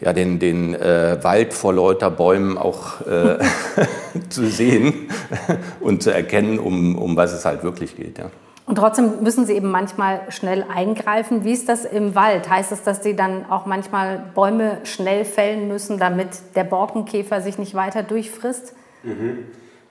ja, 0.00 0.12
den, 0.12 0.38
den 0.38 0.74
äh, 0.74 1.18
Wald 1.22 1.52
vor 1.52 1.74
lauter 1.74 2.10
Bäumen 2.10 2.56
auch 2.56 3.00
äh, 3.06 3.38
zu 4.28 4.46
sehen 4.46 5.10
und 5.80 6.02
zu 6.02 6.12
erkennen, 6.12 6.58
um, 6.58 6.96
um 6.96 7.16
was 7.16 7.32
es 7.32 7.44
halt 7.44 7.64
wirklich 7.64 7.96
geht. 7.96 8.18
Ja. 8.18 8.30
Und 8.68 8.74
trotzdem 8.74 9.22
müssen 9.22 9.46
Sie 9.46 9.54
eben 9.54 9.70
manchmal 9.70 10.20
schnell 10.28 10.62
eingreifen. 10.72 11.42
Wie 11.42 11.52
ist 11.52 11.70
das 11.70 11.86
im 11.86 12.14
Wald? 12.14 12.50
Heißt 12.50 12.70
das, 12.70 12.82
dass 12.82 13.02
Sie 13.02 13.16
dann 13.16 13.46
auch 13.48 13.64
manchmal 13.64 14.22
Bäume 14.34 14.76
schnell 14.84 15.24
fällen 15.24 15.68
müssen, 15.68 15.98
damit 15.98 16.28
der 16.54 16.64
Borkenkäfer 16.64 17.40
sich 17.40 17.58
nicht 17.58 17.74
weiter 17.74 18.02
durchfrisst? 18.02 18.74
Mhm. 19.04 19.38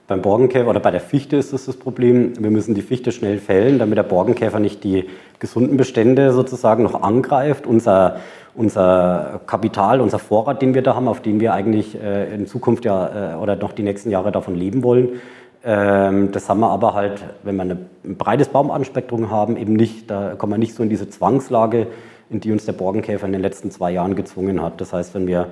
Beim 0.05 0.21
Borkenkäfer 0.21 0.69
oder 0.69 0.79
bei 0.79 0.91
der 0.91 1.01
Fichte 1.01 1.37
ist 1.37 1.53
das 1.53 1.65
das 1.65 1.75
Problem. 1.75 2.33
Wir 2.39 2.51
müssen 2.51 2.75
die 2.75 2.83
Fichte 2.83 3.11
schnell 3.11 3.39
fällen, 3.39 3.79
damit 3.79 3.97
der 3.97 4.03
Borkenkäfer 4.03 4.59
nicht 4.59 4.83
die 4.83 5.09
gesunden 5.39 5.75
Bestände 5.75 6.31
sozusagen 6.31 6.83
noch 6.83 7.01
angreift. 7.01 7.65
Unser, 7.65 8.17
unser 8.53 9.41
Kapital, 9.47 10.01
unser 10.01 10.19
Vorrat, 10.19 10.61
den 10.61 10.75
wir 10.75 10.83
da 10.83 10.93
haben, 10.93 11.07
auf 11.07 11.21
den 11.21 11.39
wir 11.39 11.53
eigentlich 11.53 11.99
äh, 11.99 12.31
in 12.33 12.45
Zukunft 12.45 12.85
ja 12.85 13.33
äh, 13.33 13.35
oder 13.37 13.55
noch 13.55 13.71
die 13.71 13.83
nächsten 13.83 14.11
Jahre 14.11 14.31
davon 14.31 14.53
leben 14.53 14.83
wollen, 14.83 15.19
ähm, 15.67 16.31
das 16.31 16.47
haben 16.47 16.61
wir 16.61 16.69
aber 16.69 16.93
halt, 16.93 17.21
wenn 17.43 17.57
wir 17.57 17.77
ein 18.07 18.17
breites 18.17 18.49
Baumartenspektrum 18.49 19.29
haben, 19.29 19.57
eben 19.57 19.73
nicht, 19.73 20.09
da 20.09 20.35
kommen 20.35 20.53
wir 20.53 20.57
nicht 20.57 20.75
so 20.75 20.83
in 20.83 20.89
diese 20.89 21.09
Zwangslage, 21.09 21.87
in 22.29 22.39
die 22.39 22.51
uns 22.51 22.65
der 22.65 22.73
Borkenkäfer 22.73 23.25
in 23.25 23.31
den 23.31 23.41
letzten 23.41 23.71
zwei 23.71 23.91
Jahren 23.91 24.15
gezwungen 24.15 24.61
hat. 24.61 24.81
Das 24.81 24.93
heißt, 24.93 25.13
wenn 25.13 25.27
wir 25.27 25.49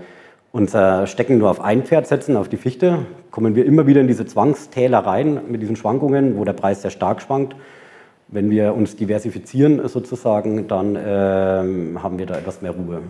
unser 0.52 1.06
Stecken 1.06 1.38
nur 1.38 1.50
auf 1.52 1.60
ein 1.60 1.84
Pferd 1.84 2.08
setzen, 2.08 2.38
auf 2.38 2.48
die 2.48 2.58
Fichte, 2.58 3.00
kommen 3.30 3.56
wir 3.56 3.66
immer 3.66 3.88
wieder 3.88 4.02
in 4.02 4.08
diese 4.08 4.26
Zwangstäler 4.26 5.00
rein 5.00 5.42
mit 5.50 5.62
diesen 5.62 5.76
Schwankungen, 5.76 6.38
wo 6.38 6.46
der 6.46 6.54
Preis 6.54 6.82
sehr 6.82 6.92
stark 6.92 7.22
schwankt. 7.22 7.56
Wenn 8.30 8.50
wir 8.50 8.74
uns 8.74 8.96
diversifizieren 8.96 9.88
sozusagen, 9.88 10.68
dann 10.68 10.98
ähm, 10.98 12.02
haben 12.02 12.18
wir 12.18 12.26
da 12.26 12.36
etwas 12.36 12.62
mehr 12.62 12.72
Ruhe. 12.72 13.02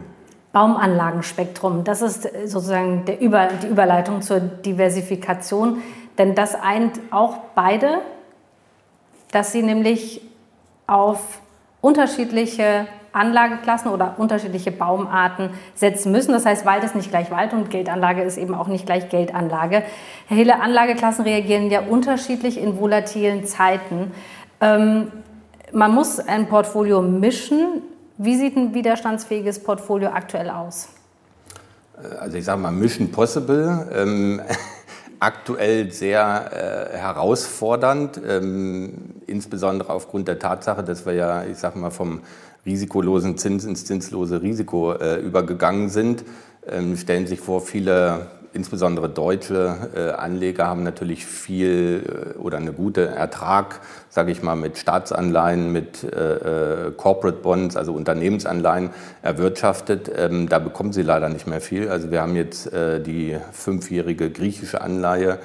Baumanlagenspektrum, 0.51 1.83
das 1.83 2.01
ist 2.01 2.23
sozusagen 2.45 3.03
Über, 3.19 3.49
die 3.61 3.67
Überleitung 3.67 4.21
zur 4.21 4.39
Diversifikation. 4.39 5.77
Denn 6.17 6.33
das 6.33 6.55
eint 6.55 6.99
auch 7.11 7.37
beide, 7.55 7.99
dass 9.35 9.51
sie 9.51 9.63
nämlich 9.63 10.21
auf 10.87 11.19
unterschiedliche 11.81 12.87
Anlageklassen 13.11 13.91
oder 13.91 14.15
unterschiedliche 14.17 14.71
Baumarten 14.71 15.49
setzen 15.73 16.13
müssen. 16.13 16.31
Das 16.31 16.45
heißt, 16.45 16.65
Wald 16.65 16.85
ist 16.85 16.95
nicht 16.95 17.09
gleich 17.09 17.31
Wald 17.31 17.51
und 17.51 17.69
Geldanlage 17.69 18.21
ist 18.23 18.37
eben 18.37 18.55
auch 18.55 18.67
nicht 18.67 18.85
gleich 18.85 19.09
Geldanlage. 19.09 19.83
Herr 20.27 20.37
Hille, 20.37 20.61
Anlageklassen 20.61 21.25
reagieren 21.25 21.69
ja 21.69 21.81
unterschiedlich 21.81 22.57
in 22.57 22.79
volatilen 22.79 23.45
Zeiten. 23.45 24.11
Ähm, 24.61 25.11
man 25.73 25.93
muss 25.93 26.19
ein 26.19 26.47
Portfolio 26.47 27.01
mischen. 27.01 27.81
Wie 28.17 28.37
sieht 28.37 28.55
ein 28.55 28.73
widerstandsfähiges 28.73 29.61
Portfolio 29.61 30.11
aktuell 30.11 30.49
aus? 30.49 30.89
Also 32.21 32.37
ich 32.37 32.45
sage 32.45 32.61
mal 32.61 32.71
Mission 32.71 33.11
Possible. 33.11 33.89
Ähm, 33.93 34.41
aktuell 35.19 35.91
sehr 35.91 36.91
äh, 36.93 36.97
herausfordernd, 36.97 38.19
ähm, 38.27 38.93
insbesondere 39.27 39.91
aufgrund 39.93 40.27
der 40.27 40.39
Tatsache, 40.39 40.83
dass 40.83 41.05
wir 41.05 41.13
ja, 41.13 41.43
ich 41.43 41.57
sage 41.57 41.79
mal, 41.79 41.91
vom 41.91 42.21
risikolosen 42.65 43.37
Zins 43.37 43.65
ins 43.65 43.85
zinslose 43.85 44.41
Risiko 44.41 44.93
äh, 44.93 45.19
übergegangen 45.19 45.89
sind. 45.89 46.23
Ähm, 46.67 46.97
stellen 46.97 47.27
sich 47.27 47.39
vor, 47.39 47.61
viele 47.61 48.27
insbesondere 48.55 49.09
deutsche 49.09 49.89
äh, 49.95 50.11
Anleger 50.11 50.65
haben 50.65 50.83
natürlich 50.83 51.25
viel 51.25 52.33
äh, 52.35 52.39
oder 52.39 52.57
eine 52.57 52.71
gute 52.71 53.05
Ertrag, 53.07 53.81
sage 54.09 54.31
ich 54.31 54.41
mal, 54.41 54.55
mit 54.55 54.77
Staatsanleihen, 54.77 55.71
mit 55.71 56.03
äh, 56.03 56.91
Corporate 56.95 57.39
Bonds, 57.39 57.75
also 57.75 57.93
Unternehmensanleihen 57.93 58.91
erwirtschaftet. 59.21 60.09
Ähm, 60.15 60.47
da 60.47 60.59
bekommen 60.59 60.93
sie 60.93 61.01
leider 61.01 61.29
nicht 61.29 61.47
mehr 61.47 61.61
viel. 61.61 61.89
Also 61.89 62.11
wir 62.11 62.21
haben 62.21 62.35
jetzt 62.35 62.71
die 62.73 63.37
fünfjährige 63.51 64.31
griechische 64.31 64.81
Anleihe 64.81 65.39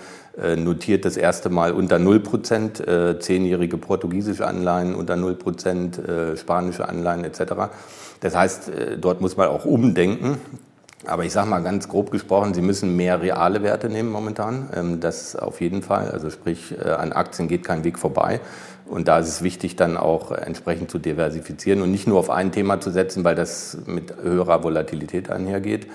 notiert 0.57 1.05
das 1.05 1.16
erste 1.16 1.51
Mal 1.51 1.73
unter 1.73 1.99
0 1.99 2.20
Prozent, 2.20 2.83
zehnjährige 3.18 3.77
portugiesische 3.79 4.46
Anleihen 4.46 4.94
unter 4.94 5.16
0 5.16 5.35
Prozent, 5.35 6.01
spanische 6.37 6.88
Anleihen 6.88 7.25
etc. 7.25 7.40
Das 8.20 8.37
heißt, 8.37 8.70
dort 9.01 9.20
muss 9.20 9.37
man 9.37 9.49
auch 9.49 9.64
umdenken. 9.64 10.38
Aber 11.07 11.25
ich 11.25 11.33
sage 11.33 11.49
mal 11.49 11.63
ganz 11.63 11.89
grob 11.89 12.11
gesprochen, 12.11 12.53
Sie 12.53 12.61
müssen 12.61 12.95
mehr 12.95 13.23
reale 13.23 13.63
Werte 13.63 13.89
nehmen 13.89 14.11
momentan. 14.11 14.69
Ähm, 14.75 15.01
das 15.01 15.35
auf 15.35 15.61
jeden 15.61 15.83
Fall. 15.83 16.11
Also 16.11 16.31
sprich, 16.31 16.75
äh, 16.79 16.91
an 16.91 17.13
Aktien 17.13 17.49
geht 17.49 17.65
kein 17.65 17.85
Weg 17.85 17.99
vorbei. 17.99 18.41
Und 18.87 19.09
da 19.09 19.21
ist 19.21 19.29
es 19.29 19.43
wichtig, 19.43 19.77
dann 19.77 19.97
auch 19.97 20.33
entsprechend 20.33 20.91
zu 20.91 20.99
diversifizieren 20.99 21.81
und 21.81 21.91
nicht 21.91 22.09
nur 22.09 22.19
auf 22.19 22.29
ein 22.29 22.51
Thema 22.51 22.81
zu 22.81 22.91
setzen, 22.91 23.23
weil 23.25 23.37
das 23.37 23.79
mit 23.87 24.15
höherer 24.17 24.65
Volatilität 24.65 25.31
einhergeht. 25.31 25.87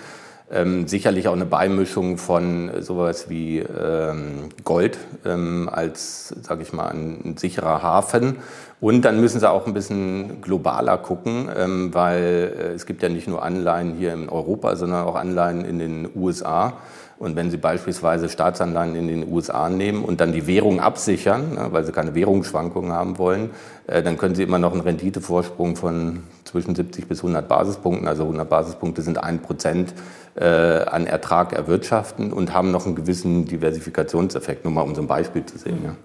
Ähm, 0.52 0.88
sicherlich 0.88 1.28
auch 1.28 1.34
eine 1.34 1.46
Beimischung 1.46 2.18
von 2.18 2.70
sowas 2.82 3.30
wie 3.30 3.60
ähm, 3.60 4.50
Gold 4.64 5.00
ähm, 5.26 5.68
als, 5.72 6.28
sage 6.44 6.62
ich 6.62 6.72
mal, 6.72 6.90
ein 6.90 7.36
sicherer 7.36 7.82
Hafen 7.82 8.38
und 8.82 9.02
dann 9.04 9.20
müssen 9.20 9.40
sie 9.40 9.50
auch 9.50 9.66
ein 9.66 9.74
bisschen 9.74 10.42
globaler 10.42 11.00
gucken, 11.00 11.50
ähm, 11.56 11.94
weil 11.94 12.54
äh, 12.56 12.74
es 12.74 12.86
gibt 12.86 13.02
ja 13.02 13.10
nicht 13.10 13.28
nur 13.28 13.42
Anleihen 13.42 13.94
hier 13.94 14.14
in 14.14 14.30
Europa, 14.30 14.76
sondern 14.76 15.06
auch 15.06 15.16
Anleihen 15.16 15.66
in 15.66 15.80
den 15.80 16.10
USA. 16.14 16.74
Und 17.18 17.36
wenn 17.36 17.50
Sie 17.50 17.58
beispielsweise 17.58 18.28
Staatsanleihen 18.28 18.96
in 18.96 19.08
den 19.08 19.32
USA 19.32 19.70
nehmen 19.70 20.04
und 20.04 20.20
dann 20.20 20.34
die 20.34 20.48
Währung 20.48 20.80
absichern, 20.82 21.56
ne, 21.56 21.68
weil 21.72 21.86
Sie 21.86 21.94
keine 21.94 22.14
Währungsschwankungen 22.14 22.92
haben 22.92 23.18
wollen, 23.18 23.52
äh, 23.88 24.04
dann 24.04 24.18
können 24.18 24.36
Sie 24.36 24.44
immer 24.44 24.60
noch 24.60 24.74
einen 24.74 24.82
Renditevorsprung 24.82 25.78
von 25.78 26.24
zwischen 26.44 26.76
70 26.76 27.08
bis 27.08 27.20
100 27.20 27.48
Basispunkten, 27.48 28.08
also 28.08 28.24
100 28.24 28.50
Basispunkte 28.50 29.02
sind 29.02 29.24
ein 29.24 29.42
Prozent 29.42 29.94
äh, 30.36 30.46
an 30.46 31.08
Ertrag 31.08 31.54
erwirtschaften 31.54 32.34
und 32.34 32.54
haben 32.54 32.72
noch 32.72 32.86
einen 32.86 32.96
gewissen 32.96 33.46
Diversifikationseffekt, 33.46 34.66
nur 34.66 34.74
mal 34.74 34.82
um 34.82 34.94
so 34.94 35.02
ein 35.02 35.08
Beispiel 35.08 35.46
zu 35.46 35.58
sehen. 35.58 35.80
Ja. 35.84 35.96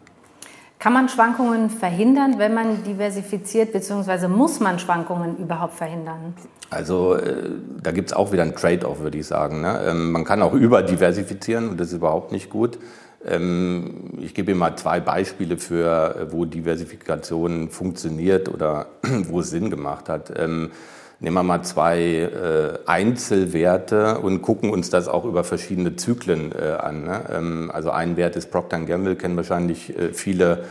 Kann 0.81 0.95
man 0.95 1.11
Schwankungen 1.11 1.69
verhindern, 1.69 2.38
wenn 2.38 2.55
man 2.55 2.83
diversifiziert, 2.85 3.71
beziehungsweise 3.71 4.29
muss 4.29 4.61
man 4.61 4.79
Schwankungen 4.79 5.37
überhaupt 5.37 5.75
verhindern? 5.75 6.35
Also 6.71 7.16
äh, 7.16 7.51
da 7.83 7.93
gibt 7.93 8.09
es 8.09 8.16
auch 8.16 8.33
wieder 8.33 8.45
ein 8.45 8.55
Trade-off, 8.55 9.01
würde 9.01 9.19
ich 9.19 9.27
sagen. 9.27 9.61
Ne? 9.61 9.79
Ähm, 9.87 10.11
man 10.11 10.25
kann 10.25 10.40
auch 10.40 10.55
überdiversifizieren 10.55 11.69
und 11.69 11.79
das 11.79 11.88
ist 11.88 11.95
überhaupt 11.95 12.33
nicht 12.33 12.49
gut. 12.49 12.79
Ähm, 13.27 14.12
ich 14.21 14.33
gebe 14.33 14.53
Ihnen 14.53 14.59
mal 14.59 14.75
zwei 14.77 15.01
Beispiele 15.01 15.59
für, 15.59 16.29
wo 16.31 16.47
Diversifikation 16.47 17.69
funktioniert 17.69 18.49
oder 18.49 18.87
wo 19.29 19.40
es 19.40 19.51
Sinn 19.51 19.69
gemacht 19.69 20.09
hat. 20.09 20.33
Ähm, 20.35 20.71
nehmen 21.20 21.37
wir 21.37 21.42
mal 21.42 21.62
zwei 21.62 22.00
äh, 22.00 22.78
Einzelwerte 22.87 24.18
und 24.18 24.42
gucken 24.42 24.70
uns 24.70 24.90
das 24.90 25.06
auch 25.06 25.24
über 25.24 25.44
verschiedene 25.44 25.96
Zyklen 25.96 26.52
äh, 26.52 26.72
an. 26.72 27.04
Ne? 27.04 27.20
Ähm, 27.33 27.70
also 27.72 27.90
ein 27.90 28.16
Wert 28.16 28.37
ist 28.37 28.50
Procter 28.50 28.80
Gamble, 28.80 29.16
kennen 29.16 29.37
wahrscheinlich 29.37 29.96
äh, 29.96 30.12
viele 30.12 30.64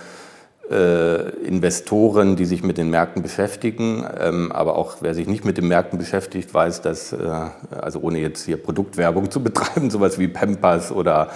Investoren, 0.72 2.36
die 2.36 2.46
sich 2.46 2.62
mit 2.62 2.78
den 2.78 2.92
Märkten 2.92 3.24
beschäftigen. 3.24 4.06
aber 4.52 4.76
auch 4.76 4.98
wer 5.02 5.16
sich 5.16 5.28
nicht 5.28 5.44
mit 5.44 5.58
den 5.58 5.68
Märkten 5.68 5.98
beschäftigt, 5.98 6.54
weiß, 6.54 6.84
dass, 6.84 7.12
also 7.72 8.02
ohne 8.02 8.20
jetzt 8.20 8.46
hier 8.46 8.58
Produktwerbung 8.58 9.32
zu 9.32 9.42
betreiben, 9.42 9.90
sowas 9.90 10.20
wie 10.20 10.28
Pampers 10.28 10.92
oder 10.92 11.32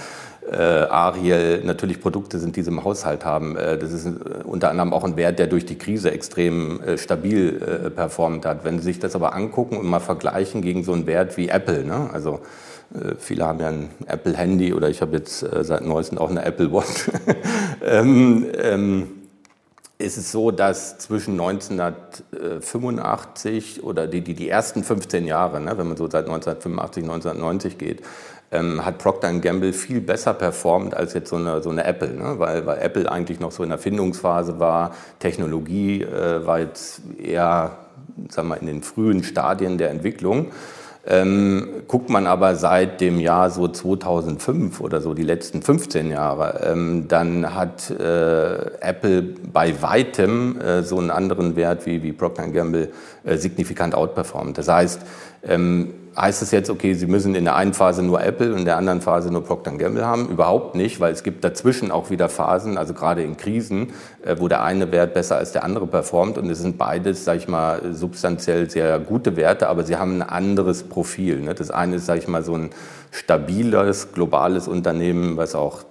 äh, 0.51 0.55
Ariel 0.55 1.61
natürlich 1.63 2.01
Produkte 2.01 2.39
sind, 2.39 2.55
die 2.55 2.63
sie 2.63 2.69
im 2.69 2.83
Haushalt 2.83 3.25
haben. 3.25 3.55
Äh, 3.55 3.77
das 3.77 3.91
ist 3.91 4.05
äh, 4.05 4.09
unter 4.43 4.69
anderem 4.69 4.93
auch 4.93 5.03
ein 5.03 5.15
Wert, 5.15 5.39
der 5.39 5.47
durch 5.47 5.65
die 5.65 5.77
Krise 5.77 6.11
extrem 6.11 6.81
äh, 6.81 6.97
stabil 6.97 7.61
äh, 7.61 7.89
performt 7.89 8.45
hat. 8.45 8.65
Wenn 8.65 8.79
Sie 8.79 8.85
sich 8.85 8.99
das 8.99 9.15
aber 9.15 9.33
angucken 9.33 9.77
und 9.77 9.85
mal 9.85 9.99
vergleichen 9.99 10.61
gegen 10.61 10.83
so 10.83 10.93
einen 10.93 11.07
Wert 11.07 11.37
wie 11.37 11.49
Apple, 11.49 11.83
ne? 11.83 12.09
also 12.11 12.41
äh, 12.93 13.15
Viele 13.17 13.45
haben 13.45 13.59
ja 13.59 13.69
ein 13.69 13.89
Apple-Handy 14.05 14.73
oder 14.73 14.89
ich 14.89 15.01
habe 15.01 15.17
jetzt 15.17 15.39
seit 15.39 15.85
neuestem 15.85 16.19
auch 16.19 16.29
eine 16.29 16.45
Apple 16.45 16.71
Watch. 16.71 17.09
ähm, 17.83 18.45
ähm, 18.55 19.07
ist 20.03 20.17
es 20.17 20.31
so, 20.31 20.51
dass 20.51 20.97
zwischen 20.97 21.39
1985 21.39 23.83
oder 23.83 24.07
die, 24.07 24.21
die, 24.21 24.33
die 24.33 24.49
ersten 24.49 24.83
15 24.83 25.25
Jahre, 25.25 25.61
ne, 25.61 25.77
wenn 25.77 25.87
man 25.87 25.95
so 25.97 26.09
seit 26.09 26.25
1985, 26.25 27.03
1990 27.03 27.77
geht, 27.77 28.01
ähm, 28.53 28.85
hat 28.85 28.99
Procter 28.99 29.33
Gamble 29.33 29.73
viel 29.73 29.99
besser 29.99 30.33
performt 30.33 30.95
als 30.95 31.13
jetzt 31.13 31.29
so 31.29 31.35
eine, 31.35 31.61
so 31.61 31.69
eine 31.69 31.83
Apple, 31.83 32.13
ne? 32.13 32.35
weil, 32.37 32.65
weil 32.65 32.79
Apple 32.79 33.11
eigentlich 33.11 33.39
noch 33.39 33.51
so 33.51 33.63
in 33.63 33.69
der 33.69 33.79
Findungsphase 33.79 34.59
war. 34.59 34.95
Technologie 35.19 36.03
äh, 36.03 36.45
war 36.45 36.59
jetzt 36.59 37.01
eher 37.17 37.77
sagen 38.29 38.47
wir, 38.49 38.59
in 38.59 38.67
den 38.67 38.83
frühen 38.83 39.23
Stadien 39.23 39.77
der 39.77 39.89
Entwicklung. 39.89 40.47
Ähm, 41.05 41.67
guckt 41.89 42.09
man 42.09 42.27
aber 42.27 42.55
seit 42.55 43.01
dem 43.01 43.19
Jahr 43.19 43.49
so 43.49 43.67
2005 43.67 44.79
oder 44.79 45.01
so, 45.01 45.13
die 45.13 45.23
letzten 45.23 45.61
15 45.61 46.09
Jahre, 46.09 46.65
ähm, 46.65 47.09
dann 47.09 47.53
hat 47.53 47.89
äh, 47.89 48.77
Apple 48.79 49.21
bei 49.51 49.81
weitem 49.81 50.61
äh, 50.61 50.81
so 50.83 50.97
einen 50.99 51.11
anderen 51.11 51.57
Wert 51.57 51.85
wie, 51.85 52.03
wie 52.03 52.13
Procter 52.13 52.47
Gamble 52.47 52.93
äh, 53.25 53.35
signifikant 53.35 53.95
outperformt. 53.95 54.57
Das 54.57 54.69
heißt, 54.69 55.01
ähm, 55.45 55.93
heißt 56.15 56.41
es 56.41 56.51
jetzt, 56.51 56.69
okay, 56.69 56.93
Sie 56.93 57.07
müssen 57.07 57.35
in 57.35 57.43
der 57.43 57.55
einen 57.55 57.73
Phase 57.73 58.03
nur 58.03 58.23
Apple 58.23 58.51
und 58.51 58.59
in 58.59 58.65
der 58.65 58.77
anderen 58.77 59.01
Phase 59.01 59.31
nur 59.31 59.43
Procter 59.43 59.71
Gamble 59.71 60.05
haben? 60.05 60.29
Überhaupt 60.29 60.75
nicht, 60.75 60.99
weil 60.99 61.13
es 61.13 61.23
gibt 61.23 61.43
dazwischen 61.43 61.91
auch 61.91 62.09
wieder 62.09 62.29
Phasen, 62.29 62.77
also 62.77 62.93
gerade 62.93 63.23
in 63.23 63.37
Krisen, 63.37 63.93
äh, 64.23 64.35
wo 64.39 64.47
der 64.47 64.63
eine 64.63 64.91
Wert 64.91 65.13
besser 65.13 65.37
als 65.37 65.51
der 65.51 65.63
andere 65.63 65.87
performt 65.87 66.37
und 66.37 66.49
es 66.49 66.59
sind 66.59 66.77
beides, 66.77 67.25
sage 67.25 67.39
ich 67.39 67.47
mal, 67.47 67.93
substanziell 67.93 68.69
sehr 68.69 68.99
gute 68.99 69.35
Werte, 69.35 69.67
aber 69.69 69.83
sie 69.83 69.95
haben 69.95 70.17
ein 70.17 70.21
anderes 70.21 70.83
Profil. 70.83 71.41
Ne? 71.41 71.53
Das 71.55 71.71
eine 71.71 71.95
ist, 71.97 72.05
sage 72.05 72.19
ich 72.19 72.27
mal, 72.27 72.43
so 72.43 72.55
ein 72.55 72.69
stabiles, 73.13 74.11
globales 74.11 74.67
Unternehmen, 74.67 75.37
was 75.37 75.53
auch 75.53 75.83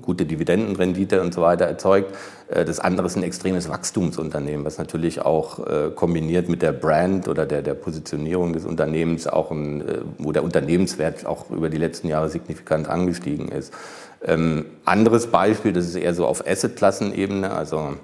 gute 0.00 0.24
Dividendenrendite 0.24 1.20
und 1.20 1.34
so 1.34 1.42
weiter 1.42 1.66
erzeugt. 1.66 2.14
Äh, 2.48 2.64
das 2.64 2.80
andere 2.80 3.06
ist 3.06 3.16
ein 3.16 3.22
extremes 3.22 3.68
Wachstumsunternehmen, 3.68 4.64
was 4.64 4.78
natürlich 4.78 5.20
auch 5.20 5.58
äh, 5.66 5.90
kombiniert 5.94 6.48
mit 6.48 6.62
der 6.62 6.72
Brand 6.72 7.28
oder 7.28 7.44
der, 7.44 7.60
der 7.60 7.74
Positionierung 7.74 8.54
des 8.54 8.64
Unternehmens 8.64 9.26
auch, 9.26 9.50
ein, 9.50 9.86
äh, 9.86 9.98
wo 10.16 10.32
der 10.32 10.44
Unternehmenswert 10.44 11.26
auch 11.26 11.50
über 11.50 11.68
die 11.68 11.76
letzten 11.76 12.08
Jahre 12.08 12.30
signifikant 12.30 12.88
angestiegen 12.88 13.48
ist. 13.48 13.74
Ähm, 14.24 14.64
anderes 14.86 15.26
Beispiel, 15.26 15.74
das 15.74 15.84
ist 15.84 15.94
eher 15.94 16.14
so 16.14 16.26
auf 16.26 16.46
Asset-Klassenebene, 16.46 17.50
also 17.50 17.96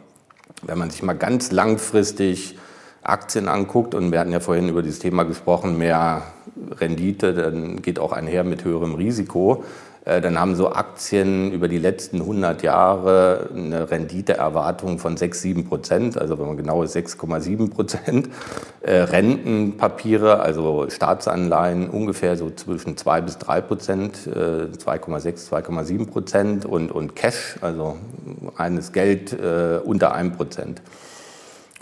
wenn 0.60 0.76
man 0.76 0.90
sich 0.90 1.02
mal 1.02 1.14
ganz 1.14 1.52
langfristig 1.52 2.58
Aktien 3.02 3.48
anguckt, 3.48 3.94
und 3.94 4.12
wir 4.12 4.20
hatten 4.20 4.32
ja 4.32 4.40
vorhin 4.40 4.68
über 4.68 4.82
dieses 4.82 5.00
Thema 5.00 5.24
gesprochen, 5.24 5.78
mehr 5.78 6.22
Rendite, 6.70 7.34
dann 7.34 7.82
geht 7.82 7.98
auch 7.98 8.12
einher 8.12 8.44
mit 8.44 8.64
höherem 8.64 8.94
Risiko. 8.94 9.64
Äh, 10.04 10.20
dann 10.20 10.38
haben 10.38 10.56
so 10.56 10.72
Aktien 10.72 11.52
über 11.52 11.68
die 11.68 11.78
letzten 11.78 12.20
100 12.20 12.62
Jahre 12.62 13.50
eine 13.54 13.90
Renditeerwartung 13.90 14.98
von 14.98 15.16
6, 15.16 15.42
7 15.42 15.64
Prozent, 15.64 16.18
also 16.18 16.38
wenn 16.38 16.46
man 16.46 16.56
genau 16.56 16.82
ist 16.82 16.96
6,7 16.96 17.70
Prozent. 17.70 18.28
Äh, 18.80 18.96
Rentenpapiere, 18.96 20.40
also 20.40 20.88
Staatsanleihen 20.90 21.88
ungefähr 21.88 22.36
so 22.36 22.50
zwischen 22.50 22.96
2 22.96 23.20
bis 23.20 23.38
3 23.38 23.60
Prozent, 23.60 24.16
2,6, 24.26 25.28
äh, 25.28 25.56
2,7 25.56 26.06
Prozent 26.06 26.64
und, 26.64 26.90
und 26.90 27.14
Cash, 27.14 27.58
also 27.60 27.96
reines 28.56 28.92
Geld 28.92 29.36
unter 29.84 30.14
1 30.14 30.36
Prozent. 30.36 30.82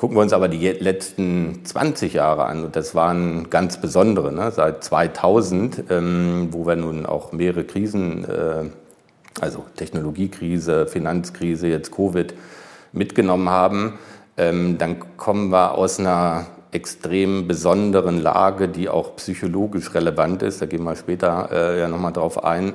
Gucken 0.01 0.17
wir 0.17 0.23
uns 0.23 0.33
aber 0.33 0.49
die 0.49 0.67
letzten 0.67 1.63
20 1.63 2.15
Jahre 2.15 2.47
an, 2.47 2.65
und 2.65 2.75
das 2.75 2.95
waren 2.95 3.51
ganz 3.51 3.83
besondere, 3.83 4.33
ne? 4.33 4.51
seit 4.51 4.83
2000, 4.83 5.85
ähm, 5.91 6.49
wo 6.53 6.67
wir 6.67 6.75
nun 6.75 7.05
auch 7.05 7.33
mehrere 7.33 7.65
Krisen, 7.65 8.25
äh, 8.25 8.71
also 9.43 9.67
Technologiekrise, 9.77 10.87
Finanzkrise, 10.87 11.69
jetzt 11.69 11.95
Covid 11.95 12.33
mitgenommen 12.93 13.51
haben, 13.51 13.99
ähm, 14.39 14.79
dann 14.79 15.19
kommen 15.19 15.51
wir 15.51 15.75
aus 15.75 16.01
einer 16.01 16.47
extrem 16.73 17.47
besonderen 17.47 18.23
Lage, 18.23 18.69
die 18.69 18.89
auch 18.89 19.17
psychologisch 19.17 19.93
relevant 19.93 20.43
ist, 20.43 20.63
da 20.63 20.67
gehen 20.67 20.83
wir 20.83 20.97
später 20.97 21.51
äh, 21.53 21.79
ja 21.79 21.89
nochmal 21.89 22.15
drauf 22.15 22.43
ein 22.43 22.73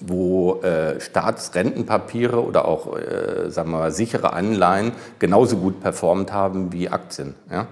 wo 0.00 0.60
äh, 0.62 1.00
Staatsrentenpapiere 1.00 2.44
oder 2.44 2.66
auch 2.66 2.96
äh, 2.96 3.50
sagen 3.50 3.70
wir 3.70 3.78
mal, 3.78 3.90
sichere 3.92 4.32
Anleihen 4.32 4.92
genauso 5.18 5.56
gut 5.56 5.80
performt 5.80 6.32
haben 6.32 6.72
wie 6.72 6.88
Aktien. 6.88 7.34
Ja? 7.50 7.66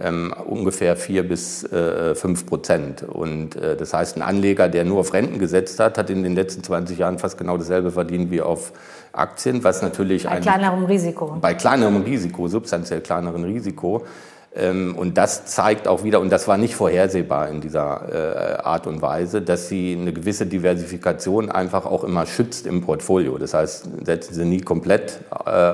Ähm, 0.00 0.34
ungefähr 0.46 0.96
vier 0.96 1.26
bis 1.26 1.64
äh, 1.64 2.14
fünf 2.14 2.46
Prozent. 2.46 3.02
Und 3.02 3.56
äh, 3.56 3.76
das 3.76 3.92
heißt, 3.92 4.16
ein 4.16 4.22
Anleger, 4.22 4.68
der 4.68 4.84
nur 4.84 5.00
auf 5.00 5.12
Renten 5.12 5.38
gesetzt 5.38 5.78
hat, 5.80 5.98
hat 5.98 6.08
in 6.08 6.22
den 6.22 6.34
letzten 6.34 6.62
20 6.64 6.98
Jahren 6.98 7.18
fast 7.18 7.36
genau 7.36 7.58
dasselbe 7.58 7.90
verdient 7.90 8.30
wie 8.30 8.40
auf 8.40 8.72
Aktien, 9.12 9.62
was 9.62 9.82
natürlich 9.82 10.24
bei 10.24 10.40
kleinerem 10.40 10.84
Risiko. 10.86 11.36
Bei 11.40 11.52
kleinerem 11.52 12.02
Risiko, 12.02 12.48
substanziell 12.48 13.02
kleinerem 13.02 13.44
Risiko. 13.44 14.06
Ähm, 14.54 14.96
und 14.96 15.16
das 15.16 15.46
zeigt 15.46 15.88
auch 15.88 16.04
wieder, 16.04 16.20
und 16.20 16.30
das 16.30 16.46
war 16.46 16.58
nicht 16.58 16.74
vorhersehbar 16.74 17.48
in 17.48 17.62
dieser 17.62 18.58
äh, 18.58 18.62
Art 18.62 18.86
und 18.86 19.00
Weise, 19.00 19.40
dass 19.40 19.68
sie 19.68 19.96
eine 19.98 20.12
gewisse 20.12 20.44
Diversifikation 20.44 21.50
einfach 21.50 21.86
auch 21.86 22.04
immer 22.04 22.26
schützt 22.26 22.66
im 22.66 22.82
Portfolio. 22.82 23.38
Das 23.38 23.54
heißt, 23.54 23.88
setzen 24.04 24.34
sie 24.34 24.44
nie 24.44 24.60
komplett 24.60 25.20
äh, 25.46 25.72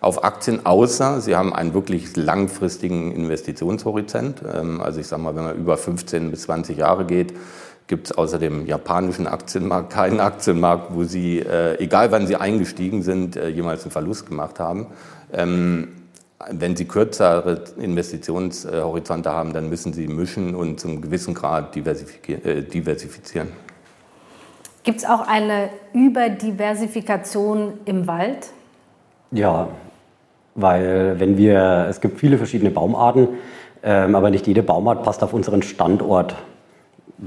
auf 0.00 0.22
Aktien, 0.22 0.64
außer 0.64 1.20
sie 1.20 1.34
haben 1.34 1.52
einen 1.52 1.74
wirklich 1.74 2.16
langfristigen 2.16 3.12
Investitionshorizont. 3.12 4.42
Ähm, 4.54 4.80
also 4.80 5.00
ich 5.00 5.08
sage 5.08 5.22
mal, 5.22 5.34
wenn 5.34 5.44
man 5.44 5.56
über 5.56 5.76
15 5.76 6.30
bis 6.30 6.42
20 6.42 6.78
Jahre 6.78 7.06
geht, 7.06 7.34
gibt 7.88 8.06
es 8.06 8.16
außer 8.16 8.38
dem 8.38 8.66
japanischen 8.66 9.26
Aktienmarkt 9.26 9.92
keinen 9.92 10.20
Aktienmarkt, 10.20 10.94
wo 10.94 11.02
sie, 11.02 11.40
äh, 11.40 11.82
egal 11.82 12.12
wann 12.12 12.28
sie 12.28 12.36
eingestiegen 12.36 13.02
sind, 13.02 13.34
jemals 13.34 13.82
einen 13.82 13.90
Verlust 13.90 14.28
gemacht 14.28 14.60
haben. 14.60 14.86
Wenn 16.48 16.74
Sie 16.74 16.86
kürzere 16.86 17.64
Investitionshorizonte 17.78 19.30
haben, 19.30 19.52
dann 19.52 19.68
müssen 19.68 19.92
Sie 19.92 20.08
mischen 20.08 20.54
und 20.54 20.80
zum 20.80 21.02
gewissen 21.02 21.34
Grad 21.34 21.76
äh, 21.76 22.62
diversifizieren. 22.62 23.48
Gibt 24.82 25.00
es 25.00 25.04
auch 25.04 25.26
eine 25.28 25.68
Überdiversifikation 25.92 27.74
im 27.84 28.06
Wald? 28.06 28.48
Ja, 29.32 29.68
weil 30.54 31.20
wenn 31.20 31.36
wir, 31.36 31.86
es 31.90 32.00
gibt 32.00 32.18
viele 32.18 32.38
verschiedene 32.38 32.70
Baumarten, 32.70 33.28
ähm, 33.82 34.14
aber 34.14 34.30
nicht 34.30 34.46
jede 34.46 34.62
Baumart 34.62 35.02
passt 35.02 35.22
auf 35.22 35.34
unseren 35.34 35.62
Standort. 35.62 36.36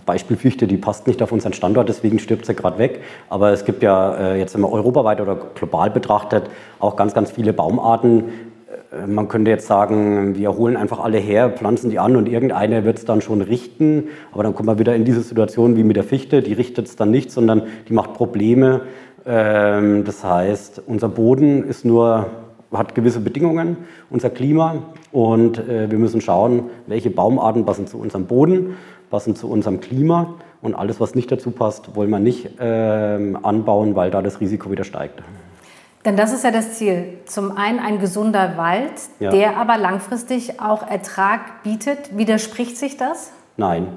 Beispiel 0.07 0.37
Fichte, 0.37 0.65
die 0.65 0.77
passt 0.77 1.05
nicht 1.05 1.21
auf 1.21 1.31
unseren 1.31 1.53
Standort, 1.53 1.87
deswegen 1.87 2.17
stirbt 2.17 2.47
sie 2.47 2.55
gerade 2.55 2.79
weg. 2.79 3.01
Aber 3.29 3.51
es 3.51 3.63
gibt 3.63 3.83
ja 3.83 4.15
äh, 4.15 4.39
jetzt, 4.39 4.55
wenn 4.55 4.61
man 4.61 4.71
europaweit 4.71 5.21
oder 5.21 5.35
global 5.35 5.91
betrachtet, 5.91 6.49
auch 6.79 6.95
ganz, 6.95 7.13
ganz 7.13 7.29
viele 7.29 7.53
Baumarten, 7.53 8.52
man 9.07 9.27
könnte 9.27 9.51
jetzt 9.51 9.67
sagen, 9.67 10.35
wir 10.35 10.55
holen 10.55 10.77
einfach 10.77 10.99
alle 10.99 11.17
her, 11.17 11.49
pflanzen 11.49 11.89
die 11.89 11.99
an 11.99 12.15
und 12.15 12.27
irgendeine 12.27 12.85
wird 12.85 12.99
es 12.99 13.05
dann 13.05 13.21
schon 13.21 13.41
richten. 13.41 14.09
Aber 14.31 14.43
dann 14.43 14.53
kommt 14.53 14.67
man 14.67 14.79
wieder 14.79 14.95
in 14.95 15.05
diese 15.05 15.21
Situation 15.21 15.75
wie 15.75 15.83
mit 15.83 15.95
der 15.95 16.03
Fichte, 16.03 16.41
die 16.41 16.53
richtet 16.53 16.87
es 16.87 16.95
dann 16.95 17.11
nicht, 17.11 17.31
sondern 17.31 17.63
die 17.87 17.93
macht 17.93 18.13
Probleme. 18.13 18.81
Ähm, 19.25 20.03
das 20.03 20.23
heißt, 20.23 20.83
unser 20.85 21.09
Boden 21.09 21.63
ist 21.63 21.85
nur, 21.85 22.27
hat 22.71 22.95
gewisse 22.95 23.19
Bedingungen, 23.19 23.77
unser 24.09 24.29
Klima. 24.29 24.75
Und 25.11 25.57
äh, 25.67 25.89
wir 25.89 25.97
müssen 25.97 26.21
schauen, 26.21 26.69
welche 26.87 27.09
Baumarten 27.09 27.65
passen 27.65 27.87
zu 27.87 27.97
unserem 27.97 28.25
Boden, 28.25 28.75
passen 29.09 29.35
zu 29.35 29.49
unserem 29.49 29.79
Klima. 29.79 30.35
Und 30.61 30.75
alles, 30.75 30.99
was 30.99 31.15
nicht 31.15 31.31
dazu 31.31 31.51
passt, 31.51 31.95
wollen 31.95 32.09
wir 32.09 32.19
nicht 32.19 32.51
ähm, 32.59 33.37
anbauen, 33.43 33.95
weil 33.95 34.11
da 34.11 34.21
das 34.21 34.39
Risiko 34.39 34.71
wieder 34.71 34.83
steigt. 34.83 35.21
Denn 36.05 36.17
das 36.17 36.33
ist 36.33 36.43
ja 36.43 36.51
das 36.51 36.73
Ziel. 36.73 37.19
Zum 37.25 37.55
einen 37.55 37.79
ein 37.79 37.99
gesunder 37.99 38.57
Wald, 38.57 38.91
ja. 39.19 39.29
der 39.31 39.57
aber 39.57 39.77
langfristig 39.77 40.59
auch 40.59 40.85
Ertrag 40.87 41.63
bietet. 41.63 42.17
Widerspricht 42.17 42.77
sich 42.77 42.97
das? 42.97 43.31
Nein, 43.55 43.87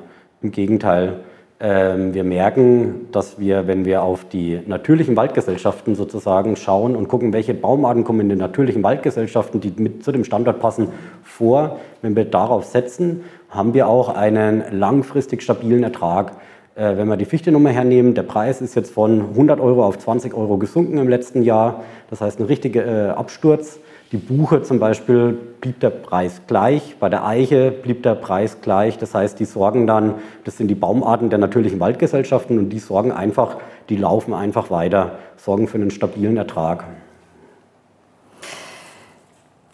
im 0.40 0.52
Gegenteil. 0.52 1.20
Ähm, 1.58 2.12
wir 2.12 2.22
merken, 2.22 3.08
dass 3.12 3.40
wir, 3.40 3.66
wenn 3.66 3.86
wir 3.86 4.02
auf 4.02 4.28
die 4.28 4.60
natürlichen 4.66 5.16
Waldgesellschaften 5.16 5.94
sozusagen 5.94 6.54
schauen 6.54 6.94
und 6.94 7.08
gucken, 7.08 7.32
welche 7.32 7.54
Baumarten 7.54 8.04
kommen 8.04 8.20
in 8.20 8.28
den 8.28 8.38
natürlichen 8.38 8.82
Waldgesellschaften, 8.82 9.60
die 9.60 9.72
mit 9.74 10.04
zu 10.04 10.12
dem 10.12 10.24
Standort 10.24 10.60
passen, 10.60 10.88
vor, 11.24 11.80
wenn 12.02 12.14
wir 12.14 12.26
darauf 12.26 12.66
setzen, 12.66 13.24
haben 13.48 13.72
wir 13.72 13.88
auch 13.88 14.10
einen 14.10 14.64
langfristig 14.70 15.42
stabilen 15.42 15.82
Ertrag. 15.82 16.32
Äh, 16.76 16.98
wenn 16.98 17.08
wir 17.08 17.16
die 17.16 17.24
Fichte-Nummer 17.24 17.70
hernehmen, 17.70 18.14
der 18.14 18.22
Preis 18.22 18.60
ist 18.60 18.74
jetzt 18.74 18.92
von 18.92 19.30
100 19.30 19.60
Euro 19.60 19.84
auf 19.84 19.98
20 19.98 20.34
Euro 20.34 20.58
gesunken 20.58 20.98
im 20.98 21.08
letzten 21.08 21.42
Jahr. 21.42 21.82
Das 22.10 22.20
heißt, 22.20 22.38
ein 22.38 22.44
richtiger 22.44 22.84
äh, 22.86 23.10
Absturz. 23.10 23.80
Die 24.12 24.18
Buche 24.18 24.62
zum 24.62 24.78
Beispiel 24.78 25.36
blieb 25.60 25.80
der 25.80 25.90
Preis 25.90 26.42
gleich, 26.46 26.96
bei 27.00 27.08
der 27.08 27.26
Eiche 27.26 27.72
blieb 27.72 28.04
der 28.04 28.14
Preis 28.14 28.60
gleich. 28.60 28.98
Das 28.98 29.14
heißt, 29.14 29.40
die 29.40 29.46
sorgen 29.46 29.86
dann, 29.86 30.14
das 30.44 30.58
sind 30.58 30.68
die 30.68 30.76
Baumarten 30.76 31.30
der 31.30 31.38
natürlichen 31.38 31.80
Waldgesellschaften 31.80 32.58
und 32.58 32.68
die 32.68 32.78
sorgen 32.78 33.10
einfach, 33.10 33.56
die 33.88 33.96
laufen 33.96 34.32
einfach 34.34 34.70
weiter, 34.70 35.18
sorgen 35.36 35.66
für 35.66 35.78
einen 35.78 35.90
stabilen 35.90 36.36
Ertrag. 36.36 36.84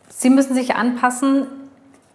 Sie 0.08 0.30
müssen 0.30 0.54
sich 0.54 0.76
anpassen 0.76 1.46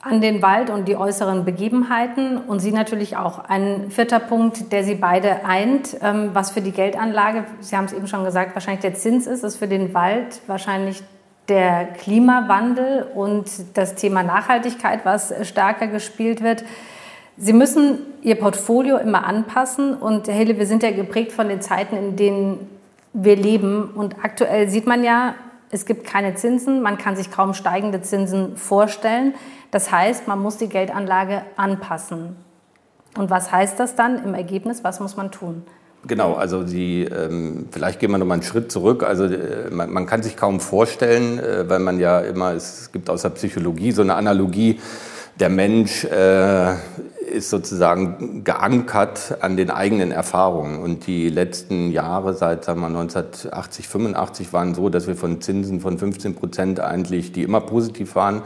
an 0.08 0.22
den 0.22 0.42
Wald 0.42 0.70
und 0.70 0.88
die 0.88 0.96
äußeren 0.96 1.46
Begebenheiten 1.46 2.38
und 2.38 2.60
Sie 2.60 2.72
natürlich 2.72 3.18
auch. 3.18 3.46
Ein 3.46 3.92
vierter 3.92 4.20
Punkt, 4.20 4.72
der 4.72 4.84
Sie 4.84 4.96
beide 4.96 5.46
eint, 5.46 5.98
ähm, 6.02 6.32
was 6.34 6.52
für 6.52 6.62
die 6.62 6.72
Geldanlage, 6.72 7.46
Sie 7.60 7.76
haben 7.76 7.86
es 7.86 7.94
eben 7.94 8.08
schon 8.08 8.24
gesagt, 8.24 8.56
wahrscheinlich 8.56 8.82
der 8.82 8.96
Zins 8.96 9.28
ist, 9.28 9.44
ist 9.44 9.58
für 9.58 9.68
den 9.68 9.94
Wald 9.94 10.42
wahrscheinlich 10.48 11.04
der 11.50 11.86
Klimawandel 11.86 13.06
und 13.16 13.50
das 13.76 13.96
Thema 13.96 14.24
Nachhaltigkeit, 14.24 15.02
was 15.06 15.34
stärker 15.48 15.88
gespielt 15.88 16.42
wird. 16.42 16.64
Sie 17.38 17.54
müssen 17.54 18.00
Ihr 18.22 18.36
Portfolio 18.36 18.98
immer 18.98 19.26
anpassen 19.26 19.94
und 19.94 20.28
Herr 20.28 20.34
Hille, 20.34 20.58
wir 20.58 20.66
sind 20.66 20.84
ja 20.84 20.92
geprägt 20.92 21.32
von 21.32 21.48
den 21.48 21.62
Zeiten, 21.62 21.96
in 21.96 22.16
denen 22.16 22.68
wir 23.14 23.36
leben 23.36 23.92
und 23.96 24.16
aktuell 24.24 24.70
sieht 24.70 24.88
man 24.88 25.04
ja, 25.04 25.36
es 25.70 25.86
gibt 25.86 26.06
keine 26.06 26.36
Zinsen, 26.36 26.82
man 26.82 26.98
kann 26.98 27.16
sich 27.16 27.30
kaum 27.32 27.54
steigende 27.54 28.02
Zinsen 28.02 28.56
vorstellen. 28.56 29.34
Das 29.72 29.92
heißt, 29.92 30.28
man 30.28 30.40
muss 30.40 30.58
die 30.58 30.70
Geldanlage 30.70 31.42
anpassen. 31.58 32.38
Und 33.18 33.30
was 33.30 33.52
heißt 33.52 33.80
das 33.80 33.96
dann 33.96 34.24
im 34.24 34.34
Ergebnis? 34.34 34.84
Was 34.84 35.00
muss 35.00 35.18
man 35.18 35.32
tun? 35.32 35.64
Genau, 36.06 36.36
also 36.36 36.64
die, 36.64 37.04
ähm, 37.04 37.68
vielleicht 37.72 38.00
gehen 38.00 38.12
wir 38.12 38.18
noch 38.18 38.26
mal 38.26 38.36
einen 38.36 38.44
Schritt 38.44 38.72
zurück. 38.72 39.04
Also 39.04 39.26
äh, 39.26 39.70
man, 39.72 39.92
man, 39.92 40.06
kann 40.06 40.24
sich 40.24 40.38
kaum 40.38 40.60
vorstellen, 40.60 41.40
äh, 41.40 41.68
weil 41.68 41.80
man 41.80 42.00
ja 42.00 42.20
immer, 42.20 42.54
es 42.54 42.92
gibt 42.92 43.10
aus 43.10 43.24
der 43.24 43.30
Psychologie 43.32 43.92
so 43.92 44.04
eine 44.04 44.16
Analogie, 44.16 44.80
der 45.40 45.50
Mensch 45.50 46.06
äh, 46.06 46.76
ist 47.38 47.50
sozusagen 47.50 48.44
geankert 48.44 49.38
an 49.42 49.56
den 49.56 49.70
eigenen 49.70 50.12
Erfahrungen. 50.12 50.80
Und 50.80 51.08
die 51.08 51.30
letzten 51.30 51.92
Jahre, 51.92 52.34
seit 52.34 52.66
sagen 52.66 52.82
wir, 52.82 52.88
1980, 52.88 53.88
85, 53.88 54.54
waren 54.54 54.76
so, 54.76 54.90
dass 54.90 55.08
wir 55.08 55.16
von 55.16 55.40
Zinsen 55.42 55.80
von 55.80 55.98
15 55.98 56.36
Prozent 56.36 56.80
eigentlich, 56.80 57.32
die 57.32 57.44
immer 57.44 57.62
positiv 57.62 58.16
waren, 58.16 58.42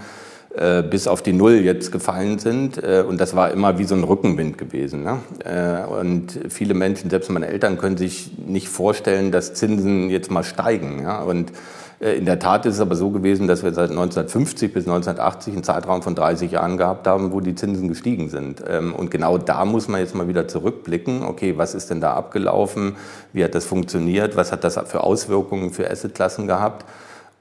äh, 0.54 0.84
bis 0.84 1.08
auf 1.08 1.22
die 1.22 1.32
Null 1.32 1.62
jetzt 1.62 1.94
gefallen 1.94 2.38
sind. 2.38 2.78
Äh, 2.84 3.06
und 3.08 3.22
das 3.22 3.36
war 3.36 3.52
immer 3.52 3.80
wie 3.80 3.86
so 3.86 3.96
ein 3.96 4.04
Rückenwind 4.04 4.58
gewesen. 4.58 5.04
Ne? 5.04 5.20
Äh, 5.46 5.88
und 5.90 6.38
viele 6.50 6.74
Menschen, 6.74 7.10
selbst 7.10 7.30
meine 7.32 7.48
Eltern, 7.48 7.78
können 7.78 7.96
sich 7.96 8.32
nicht 8.46 8.68
vorstellen, 8.68 9.32
dass 9.32 9.54
Zinsen 9.54 10.10
jetzt 10.10 10.30
mal 10.30 10.44
steigen. 10.44 11.06
Und 11.06 11.54
in 12.02 12.26
der 12.26 12.40
Tat 12.40 12.66
ist 12.66 12.76
es 12.76 12.82
aber 12.82 12.96
so 12.96 13.12
gewesen, 13.12 13.48
dass 13.48 13.62
wir 13.62 13.72
seit 13.74 13.92
1950 13.92 14.74
bis 14.74 14.88
1980 14.88 15.54
einen 15.54 15.64
Zeitraum 15.64 16.02
von 16.02 16.16
30 16.16 16.52
Jahren 16.52 16.78
gehabt 16.78 17.06
haben, 17.06 17.32
wo 17.32 17.42
die 17.42 17.54
Zinsen 17.54 17.88
gestiegen 17.88 18.28
sind. 18.30 18.64
Ähm, 18.68 18.96
und 18.96 19.12
genau 19.12 19.38
da 19.38 19.66
muss 19.66 19.88
man 19.88 20.02
jetzt 20.02 20.16
mal 20.16 20.28
wieder 20.28 20.48
zurückblicken. 20.48 21.24
Okay, 21.24 21.60
was 21.60 21.76
ist 21.76 21.92
denn 21.92 22.02
da 22.02 22.14
abgelaufen? 22.14 22.96
Wie 23.34 23.44
hat 23.44 23.54
das 23.54 23.66
funktioniert? 23.66 24.36
Was 24.36 24.52
hat 24.52 24.64
das 24.64 24.80
für 24.86 25.04
Auswirkungen 25.04 25.70
für 25.70 25.92
Assetklassen 25.92 26.48
gehabt? 26.48 26.86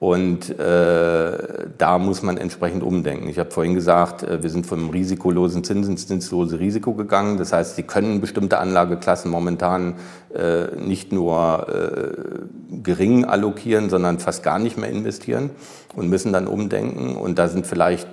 Und 0.01 0.59
äh, 0.59 1.39
da 1.77 1.99
muss 1.99 2.23
man 2.23 2.39
entsprechend 2.39 2.83
umdenken. 2.83 3.29
Ich 3.29 3.39
habe 3.39 3.51
vorhin 3.51 3.75
gesagt, 3.75 4.23
äh, 4.23 4.43
wir 4.43 4.49
sind 4.49 4.67
vom 4.67 4.89
risikolosen 4.89 5.63
Zins 5.63 5.89
ins 5.89 6.07
zinslose 6.07 6.59
Risiko 6.59 6.95
gegangen. 6.95 7.37
Das 7.37 7.53
heißt, 7.53 7.77
Sie 7.77 7.83
können 7.83 8.23
bestimmte 8.23 8.61
Anlageklassen 8.61 9.31
momentan 9.31 9.97
äh, 10.35 10.75
nicht 10.75 11.13
nur 11.13 11.67
äh, 11.69 12.79
gering 12.83 13.27
allokieren, 13.27 13.91
sondern 13.91 14.21
fast 14.21 14.43
gar 14.43 14.59
nicht 14.59 14.79
mehr 14.79 14.89
investieren 14.89 15.51
und 15.95 16.09
müssen 16.09 16.33
dann 16.33 16.47
umdenken. 16.47 17.17
Und 17.17 17.39
da 17.39 17.49
sind 17.49 17.67
vielleicht 17.67 18.09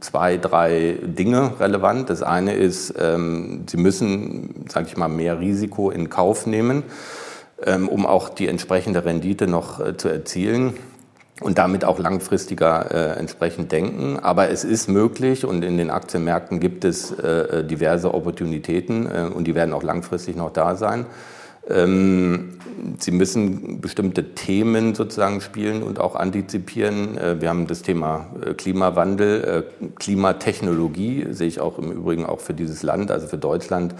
zwei, 0.00 0.36
drei 0.36 0.98
Dinge 1.00 1.60
relevant. 1.60 2.10
Das 2.10 2.24
eine 2.24 2.54
ist, 2.54 2.94
ähm, 2.98 3.66
Sie 3.70 3.76
müssen, 3.76 4.64
sage 4.68 4.88
ich 4.88 4.96
mal, 4.96 5.06
mehr 5.06 5.38
Risiko 5.38 5.92
in 5.92 6.10
Kauf 6.10 6.48
nehmen, 6.48 6.82
ähm, 7.64 7.88
um 7.88 8.04
auch 8.04 8.30
die 8.30 8.48
entsprechende 8.48 9.04
Rendite 9.04 9.46
noch 9.46 9.78
äh, 9.78 9.96
zu 9.96 10.08
erzielen 10.08 10.72
und 11.40 11.58
damit 11.58 11.84
auch 11.84 11.98
langfristiger 11.98 12.90
äh, 12.90 13.18
entsprechend 13.18 13.72
denken. 13.72 14.18
Aber 14.18 14.50
es 14.50 14.64
ist 14.64 14.88
möglich 14.88 15.44
und 15.44 15.64
in 15.64 15.78
den 15.78 15.90
Aktienmärkten 15.90 16.60
gibt 16.60 16.84
es 16.84 17.10
äh, 17.12 17.64
diverse 17.64 18.14
Opportunitäten 18.14 19.06
äh, 19.06 19.30
und 19.34 19.44
die 19.44 19.54
werden 19.54 19.74
auch 19.74 19.82
langfristig 19.82 20.36
noch 20.36 20.52
da 20.52 20.76
sein. 20.76 21.06
Ähm, 21.68 22.56
Sie 22.98 23.10
müssen 23.10 23.80
bestimmte 23.80 24.34
Themen 24.34 24.94
sozusagen 24.94 25.40
spielen 25.40 25.82
und 25.82 25.98
auch 25.98 26.14
antizipieren. 26.14 27.18
Äh, 27.18 27.40
wir 27.40 27.48
haben 27.48 27.66
das 27.66 27.82
Thema 27.82 28.26
äh, 28.44 28.54
Klimawandel, 28.54 29.64
äh, 29.80 29.86
Klimatechnologie, 29.98 31.26
sehe 31.30 31.48
ich 31.48 31.60
auch 31.60 31.78
im 31.78 31.90
Übrigen 31.92 32.26
auch 32.26 32.40
für 32.40 32.54
dieses 32.54 32.82
Land, 32.82 33.10
also 33.10 33.26
für 33.26 33.38
Deutschland 33.38 33.94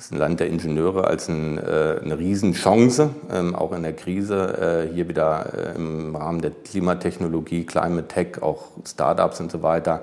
ist 0.00 0.12
ein 0.12 0.18
Land 0.18 0.40
der 0.40 0.48
Ingenieure 0.48 1.04
als 1.06 1.28
ein, 1.28 1.58
äh, 1.58 2.00
eine 2.02 2.18
Riesenchance, 2.18 3.10
ähm, 3.30 3.54
auch 3.54 3.72
in 3.72 3.82
der 3.82 3.92
Krise, 3.92 4.88
äh, 4.88 4.94
hier 4.94 5.08
wieder 5.08 5.52
äh, 5.52 5.76
im 5.76 6.16
Rahmen 6.16 6.40
der 6.40 6.52
Klimatechnologie, 6.52 7.64
Climate 7.64 8.08
Tech, 8.08 8.42
auch 8.42 8.68
Startups 8.86 9.40
und 9.40 9.52
so 9.52 9.62
weiter, 9.62 10.00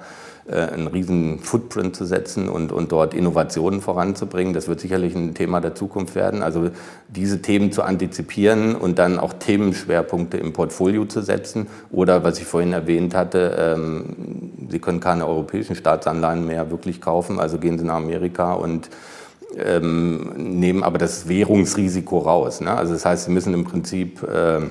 äh, 0.47 0.55
einen 0.55 0.85
riesen 0.85 1.39
Footprint 1.39 1.95
zu 1.95 2.05
setzen 2.05 2.47
und, 2.47 2.71
und 2.71 2.91
dort 2.91 3.15
Innovationen 3.15 3.81
voranzubringen. 3.81 4.53
Das 4.53 4.67
wird 4.67 4.79
sicherlich 4.79 5.15
ein 5.15 5.33
Thema 5.33 5.61
der 5.61 5.73
Zukunft 5.73 6.13
werden. 6.13 6.43
Also 6.43 6.69
diese 7.07 7.41
Themen 7.41 7.71
zu 7.71 7.81
antizipieren 7.81 8.75
und 8.75 8.99
dann 8.99 9.17
auch 9.17 9.33
Themenschwerpunkte 9.33 10.37
im 10.37 10.53
Portfolio 10.53 11.05
zu 11.05 11.21
setzen. 11.21 11.65
Oder 11.89 12.23
was 12.23 12.37
ich 12.37 12.45
vorhin 12.45 12.71
erwähnt 12.71 13.15
hatte, 13.15 13.57
ähm, 13.57 14.53
Sie 14.69 14.79
können 14.79 14.99
keine 14.99 15.25
europäischen 15.25 15.75
Staatsanleihen 15.75 16.45
mehr 16.45 16.69
wirklich 16.69 17.01
kaufen, 17.01 17.39
also 17.39 17.57
gehen 17.57 17.79
Sie 17.79 17.85
nach 17.85 17.95
Amerika 17.95 18.53
und 18.53 18.89
ähm, 19.55 20.33
nehmen 20.35 20.83
aber 20.83 20.97
das 20.97 21.27
Währungsrisiko 21.27 22.19
raus. 22.19 22.61
Ne? 22.61 22.71
Also 22.71 22.93
das 22.93 23.05
heißt, 23.05 23.25
sie 23.25 23.31
müssen 23.31 23.53
im 23.53 23.63
Prinzip, 23.63 24.21
äh, 24.23 24.57
äh, 24.57 24.69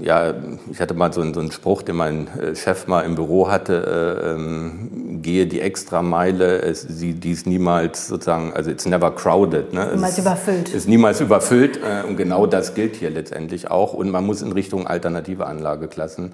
ja, 0.00 0.34
ich 0.70 0.80
hatte 0.80 0.94
mal 0.94 1.12
so 1.12 1.20
einen, 1.20 1.32
so 1.32 1.40
einen, 1.40 1.52
Spruch, 1.52 1.82
den 1.82 1.96
mein 1.96 2.26
äh, 2.38 2.56
Chef 2.56 2.88
mal 2.88 3.02
im 3.02 3.14
Büro 3.14 3.48
hatte, 3.48 4.24
äh, 4.24 4.30
ähm, 4.32 5.20
gehe 5.22 5.46
die 5.46 5.60
extra 5.60 6.02
Meile, 6.02 6.60
es, 6.62 6.82
sie, 6.82 7.14
die 7.14 7.30
ist 7.30 7.46
niemals 7.46 8.08
sozusagen, 8.08 8.52
also 8.52 8.70
it's 8.70 8.86
never 8.86 9.12
crowded. 9.14 9.72
Ne? 9.72 9.90
Niemals 9.94 10.14
es 10.14 10.18
überfüllt. 10.18 10.68
Ist 10.70 10.88
niemals 10.88 11.20
überfüllt 11.20 11.78
äh, 11.78 12.06
und 12.06 12.16
genau 12.16 12.46
das 12.46 12.74
gilt 12.74 12.96
hier 12.96 13.10
letztendlich 13.10 13.70
auch 13.70 13.94
und 13.94 14.10
man 14.10 14.26
muss 14.26 14.42
in 14.42 14.50
Richtung 14.50 14.88
alternative 14.88 15.46
Anlageklassen, 15.46 16.32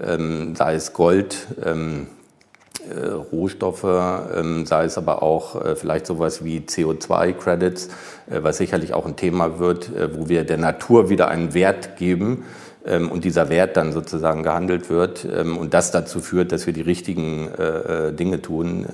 ähm, 0.00 0.54
sei 0.54 0.74
es 0.74 0.92
Gold, 0.92 1.48
ähm, 1.64 2.06
äh, 2.80 3.08
Rohstoffe, 3.08 3.84
ähm, 3.84 4.64
sei 4.64 4.84
es 4.84 4.96
aber 4.98 5.22
auch 5.22 5.64
äh, 5.64 5.74
vielleicht 5.74 6.06
sowas 6.06 6.44
wie 6.44 6.60
CO2-Credits, 6.60 7.88
äh, 8.30 8.42
was 8.42 8.58
sicherlich 8.58 8.94
auch 8.94 9.04
ein 9.04 9.16
Thema 9.16 9.58
wird, 9.58 9.90
wo 10.16 10.28
wir 10.28 10.44
der 10.44 10.58
Natur 10.58 11.10
wieder 11.10 11.28
einen 11.28 11.54
Wert 11.54 11.96
geben 11.96 12.44
ähm, 12.86 13.10
und 13.10 13.24
dieser 13.24 13.48
Wert 13.48 13.76
dann 13.76 13.92
sozusagen 13.92 14.44
gehandelt 14.44 14.90
wird 14.90 15.24
ähm, 15.24 15.58
und 15.58 15.74
das 15.74 15.90
dazu 15.90 16.20
führt, 16.20 16.52
dass 16.52 16.66
wir 16.66 16.72
die 16.72 16.82
richtigen 16.82 17.48
Dinge 18.18 18.42
tun 18.42 18.86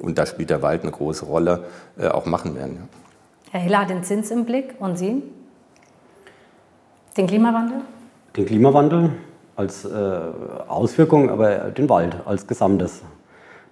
und 0.00 0.18
da 0.18 0.26
spielt 0.26 0.50
der 0.50 0.62
Wald 0.62 0.82
eine 0.82 0.90
große 0.90 1.24
Rolle, 1.24 1.64
auch 1.98 2.26
machen 2.26 2.56
werden. 2.56 2.88
Herr 3.50 3.60
Hiller 3.60 3.80
hat 3.80 3.90
den 3.90 4.02
Zins 4.02 4.30
im 4.30 4.44
Blick 4.44 4.74
und 4.78 4.98
Sie? 4.98 5.22
Den 7.16 7.26
Klimawandel? 7.26 7.78
Den 8.36 8.46
Klimawandel, 8.46 9.12
als 9.56 9.84
äh, 9.84 9.88
Auswirkung, 10.68 11.30
aber 11.30 11.70
den 11.70 11.88
Wald 11.88 12.16
als 12.24 12.46
Gesamtes. 12.46 13.02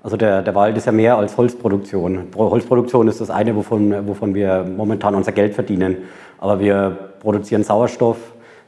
Also 0.03 0.17
der, 0.17 0.43
der 0.43 0.55
Wald 0.55 0.77
ist 0.77 0.87
ja 0.87 0.93
mehr 0.93 1.17
als 1.17 1.37
Holzproduktion. 1.37 2.29
Holzproduktion 2.37 3.09
ist 3.09 3.21
das 3.21 3.31
eine, 3.31 3.57
wovon, 3.57 4.07
wovon 4.07 4.35
wir 4.35 4.65
momentan 4.65 5.15
unser 5.15 5.33
Geld 5.33 5.55
verdienen. 5.55 5.97
Aber 6.39 6.61
wir 6.61 6.99
produzieren 7.21 7.65
Sauerstoff. 7.65 8.19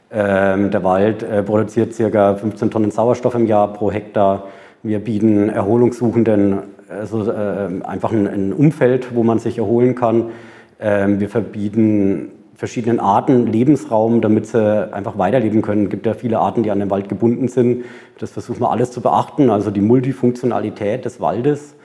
Ähm, 0.09 0.71
der 0.71 0.83
Wald 0.83 1.21
äh, 1.21 1.43
produziert 1.43 1.95
ca. 1.95 2.35
15 2.35 2.71
Tonnen 2.71 2.91
Sauerstoff 2.91 3.35
im 3.35 3.45
Jahr 3.45 3.73
pro 3.73 3.91
Hektar. 3.91 4.45
Wir 4.81 4.99
bieten 4.99 5.49
Erholungssuchenden 5.49 6.59
also, 6.89 7.29
äh, 7.29 7.83
einfach 7.83 8.11
ein, 8.11 8.27
ein, 8.27 8.53
Umfeld, 8.53 9.13
wo 9.13 9.23
man 9.23 9.39
sich 9.39 9.57
erholen 9.57 9.95
kann. 9.95 10.31
Ähm, 10.79 11.19
wir 11.19 11.29
verbieten 11.29 12.31
verschiedenen 12.57 12.99
Arten 12.99 13.45
Lebensraum, 13.45 14.19
damit 14.19 14.47
sie 14.47 14.91
einfach 14.91 15.17
weiterleben 15.17 15.61
können. 15.61 15.85
Es 15.85 15.89
gibt 15.91 16.05
ja 16.07 16.15
viele 16.15 16.39
Arten, 16.39 16.63
die 16.63 16.71
an 16.71 16.79
den 16.79 16.89
Wald 16.89 17.07
gebunden 17.07 17.47
sind. 17.47 17.85
Das 18.19 18.31
versuchen 18.31 18.61
wir 18.61 18.71
alles 18.71 18.91
zu 18.91 18.99
beachten, 18.99 19.49
also 19.51 19.69
die 19.71 19.81
Multifunktionalität 19.81 21.05
des 21.05 21.21
Waldes. 21.21 21.75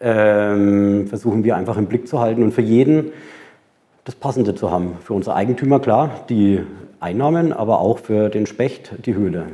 ähm, 0.00 1.06
versuchen 1.06 1.44
wir 1.44 1.54
einfach 1.54 1.76
im 1.76 1.86
Blick 1.86 2.08
zu 2.08 2.18
halten 2.18 2.42
und 2.42 2.52
für 2.52 2.62
jeden 2.62 3.12
das 4.04 4.16
Passende 4.16 4.54
zu 4.54 4.70
haben. 4.70 4.96
Für 5.00 5.12
unsere 5.14 5.36
Eigentümer 5.36 5.78
klar, 5.78 6.10
die 6.28 6.60
Einnahmen, 6.98 7.52
aber 7.52 7.78
auch 7.78 7.98
für 7.98 8.28
den 8.28 8.46
Specht 8.46 8.94
die 9.06 9.14
Höhle. 9.14 9.46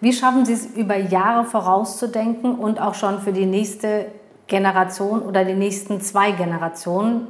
Wie 0.00 0.12
schaffen 0.12 0.44
Sie 0.44 0.52
es 0.52 0.66
über 0.66 0.96
Jahre 0.96 1.44
vorauszudenken 1.44 2.56
und 2.56 2.82
auch 2.82 2.94
schon 2.94 3.20
für 3.20 3.32
die 3.32 3.46
nächste 3.46 4.06
Generation 4.46 5.22
oder 5.22 5.44
die 5.44 5.54
nächsten 5.54 6.02
zwei 6.02 6.32
Generationen? 6.32 7.28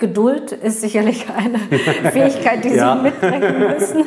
Geduld 0.00 0.50
ist 0.50 0.80
sicherlich 0.80 1.26
eine 1.30 1.58
Fähigkeit, 2.10 2.64
die 2.64 2.70
ja. 2.70 2.96
Sie 2.96 3.02
mitbringen 3.02 3.58
müssen. 3.60 4.04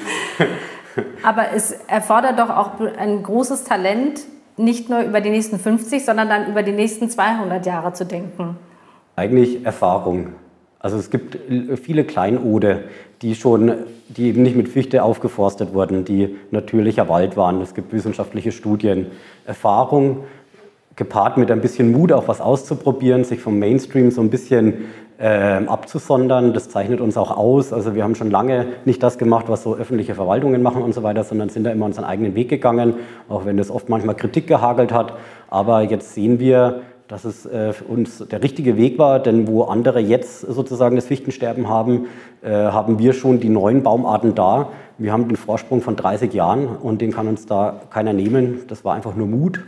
Aber 1.24 1.54
es 1.56 1.72
erfordert 1.88 2.38
doch 2.38 2.50
auch 2.50 2.80
ein 2.98 3.24
großes 3.24 3.64
Talent, 3.64 4.22
nicht 4.58 4.90
nur 4.90 5.02
über 5.02 5.22
die 5.22 5.30
nächsten 5.30 5.58
50, 5.58 6.04
sondern 6.04 6.30
dann 6.30 6.48
über 6.52 6.64
die 6.64 6.72
nächsten 6.72 7.10
200 7.10 7.66
Jahre 7.66 7.94
zu 7.94 8.06
denken. 8.06 8.58
Eigentlich 9.16 9.66
Erfahrung. 9.66 10.34
Also 10.80 10.98
es 10.98 11.10
gibt 11.10 11.38
viele 11.82 12.04
Kleinode, 12.04 12.84
die 13.22 13.36
schon, 13.36 13.74
die 14.10 14.28
eben 14.28 14.44
nicht 14.44 14.58
mit 14.58 14.68
Fichte 14.68 15.04
aufgeforstet 15.04 15.74
wurden, 15.74 16.04
die 16.04 16.36
natürlicher 16.52 17.08
Wald 17.08 17.38
waren. 17.38 17.62
Es 17.62 17.74
gibt 17.74 17.94
wissenschaftliche 17.94 18.52
Studien. 18.52 19.08
Erfahrung 19.46 20.26
gepaart 20.96 21.38
mit 21.38 21.50
ein 21.50 21.62
bisschen 21.62 21.92
Mut, 21.92 22.12
auch 22.12 22.28
was 22.28 22.42
auszuprobieren, 22.42 23.24
sich 23.24 23.40
vom 23.40 23.58
Mainstream 23.58 24.12
so 24.12 24.22
ein 24.22 24.30
bisschen 24.30 24.86
äh, 25.18 25.66
abzusondern. 25.66 26.54
Das 26.54 26.70
zeichnet 26.70 27.02
uns 27.02 27.18
auch 27.18 27.36
aus. 27.36 27.74
Also 27.74 27.96
wir 27.96 28.04
haben 28.04 28.16
schon 28.16 28.32
lange 28.32 28.68
nicht 28.86 29.02
das 29.04 29.18
gemacht, 29.18 29.46
was 29.48 29.64
so 29.64 29.76
öffentliche 29.76 30.16
Verwaltungen 30.16 30.62
machen 30.62 30.82
und 30.82 30.94
so 30.94 31.04
weiter, 31.04 31.24
sondern 31.24 31.50
sind 31.50 31.64
da 31.64 31.72
immer 31.72 31.86
unseren 31.86 32.06
eigenen 32.06 32.36
Weg 32.36 32.50
gegangen, 32.50 32.96
auch 33.30 33.46
wenn 33.46 33.60
es 33.60 33.72
oft 33.72 33.90
manchmal 33.90 34.16
Kritik 34.16 34.48
gehagelt 34.48 34.92
hat. 34.92 35.14
Aber 35.50 35.82
jetzt 35.82 36.14
sehen 36.14 36.40
wir, 36.40 36.82
dass 37.08 37.26
es 37.26 37.46
äh, 37.46 37.74
für 37.74 37.86
uns 37.86 38.20
der 38.28 38.42
richtige 38.42 38.78
Weg 38.78 38.98
war, 38.98 39.20
denn 39.20 39.48
wo 39.48 39.64
andere 39.64 40.00
jetzt 40.00 40.42
sozusagen 40.42 40.96
das 40.96 41.06
Fichtensterben 41.06 41.70
haben, 41.70 42.08
äh, 42.42 42.50
haben 42.50 42.98
wir 42.98 43.14
schon 43.14 43.40
die 43.40 43.50
neuen 43.50 43.84
Baumarten 43.84 44.36
da. 44.36 44.70
Wir 44.98 45.12
haben 45.12 45.28
den 45.28 45.38
Vorsprung 45.38 45.82
von 45.82 45.96
30 45.96 46.34
Jahren 46.34 46.68
und 46.68 47.02
den 47.02 47.12
kann 47.12 47.28
uns 47.28 47.46
da 47.46 47.82
keiner 47.90 48.14
nehmen. 48.14 48.62
Das 48.68 48.86
war 48.86 48.96
einfach 48.96 49.16
nur 49.16 49.28
Mut, 49.28 49.60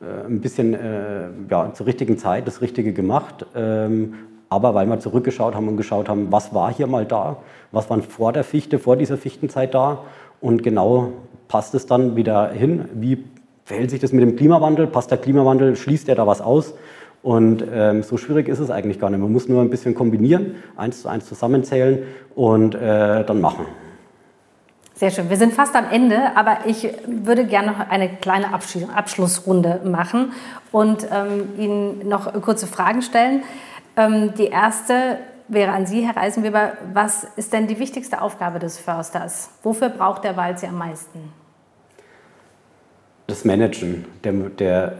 äh, 0.00 0.26
ein 0.26 0.40
bisschen 0.40 0.76
ja, 1.50 1.72
zur 1.72 1.86
richtigen 1.86 2.18
Zeit 2.18 2.46
das 2.46 2.60
Richtige 2.60 2.92
gemacht. 2.92 3.46
Ähm, 3.56 4.14
aber 4.48 4.74
weil 4.74 4.86
wir 4.86 5.00
zurückgeschaut 5.00 5.54
haben 5.54 5.68
und 5.68 5.76
geschaut 5.76 6.08
haben, 6.08 6.30
was 6.30 6.54
war 6.54 6.72
hier 6.72 6.86
mal 6.86 7.04
da, 7.04 7.38
was 7.72 7.90
war 7.90 8.00
vor 8.02 8.32
der 8.32 8.44
Fichte, 8.44 8.78
vor 8.78 8.96
dieser 8.96 9.16
Fichtenzeit 9.16 9.74
da 9.74 10.04
und 10.40 10.62
genau 10.62 11.08
passt 11.48 11.74
es 11.74 11.86
dann 11.86 12.16
wieder 12.16 12.50
hin, 12.50 12.86
wie 12.94 13.24
verhält 13.64 13.90
sich 13.90 14.00
das 14.00 14.12
mit 14.12 14.22
dem 14.22 14.36
Klimawandel? 14.36 14.86
Passt 14.86 15.10
der 15.10 15.18
Klimawandel? 15.18 15.76
Schließt 15.76 16.08
er 16.08 16.14
da 16.14 16.26
was 16.26 16.40
aus? 16.40 16.74
Und 17.22 17.64
ähm, 17.72 18.02
so 18.02 18.18
schwierig 18.18 18.48
ist 18.48 18.58
es 18.58 18.70
eigentlich 18.70 19.00
gar 19.00 19.08
nicht. 19.08 19.20
Man 19.20 19.32
muss 19.32 19.48
nur 19.48 19.62
ein 19.62 19.70
bisschen 19.70 19.94
kombinieren, 19.94 20.56
eins 20.76 21.00
zu 21.02 21.08
eins 21.08 21.24
zusammenzählen 21.26 22.02
und 22.34 22.74
äh, 22.74 23.24
dann 23.24 23.40
machen. 23.40 23.64
Sehr 24.96 25.10
schön. 25.10 25.28
Wir 25.30 25.38
sind 25.38 25.54
fast 25.54 25.74
am 25.74 25.86
Ende, 25.90 26.36
aber 26.36 26.58
ich 26.66 26.88
würde 27.06 27.46
gerne 27.46 27.72
noch 27.72 27.80
eine 27.88 28.10
kleine 28.10 28.48
Abschlussrunde 28.52 29.80
machen 29.84 30.32
und 30.70 31.06
ähm, 31.10 31.48
Ihnen 31.58 32.08
noch 32.08 32.32
kurze 32.42 32.66
Fragen 32.66 33.02
stellen. 33.02 33.42
Ähm, 33.96 34.34
die 34.34 34.46
erste 34.46 35.18
wäre 35.48 35.72
an 35.72 35.86
Sie, 35.86 36.06
Herr 36.06 36.16
Reisenweber. 36.16 36.72
Was 36.92 37.26
ist 37.36 37.52
denn 37.52 37.66
die 37.66 37.78
wichtigste 37.78 38.20
Aufgabe 38.20 38.58
des 38.58 38.78
Försters? 38.78 39.50
Wofür 39.62 39.88
braucht 39.88 40.24
der 40.24 40.36
Wald 40.36 40.58
Sie 40.58 40.66
am 40.66 40.78
meisten? 40.78 41.32
das 43.26 43.44
Managen 43.44 44.04
der, 44.22 44.32
der, 44.32 44.92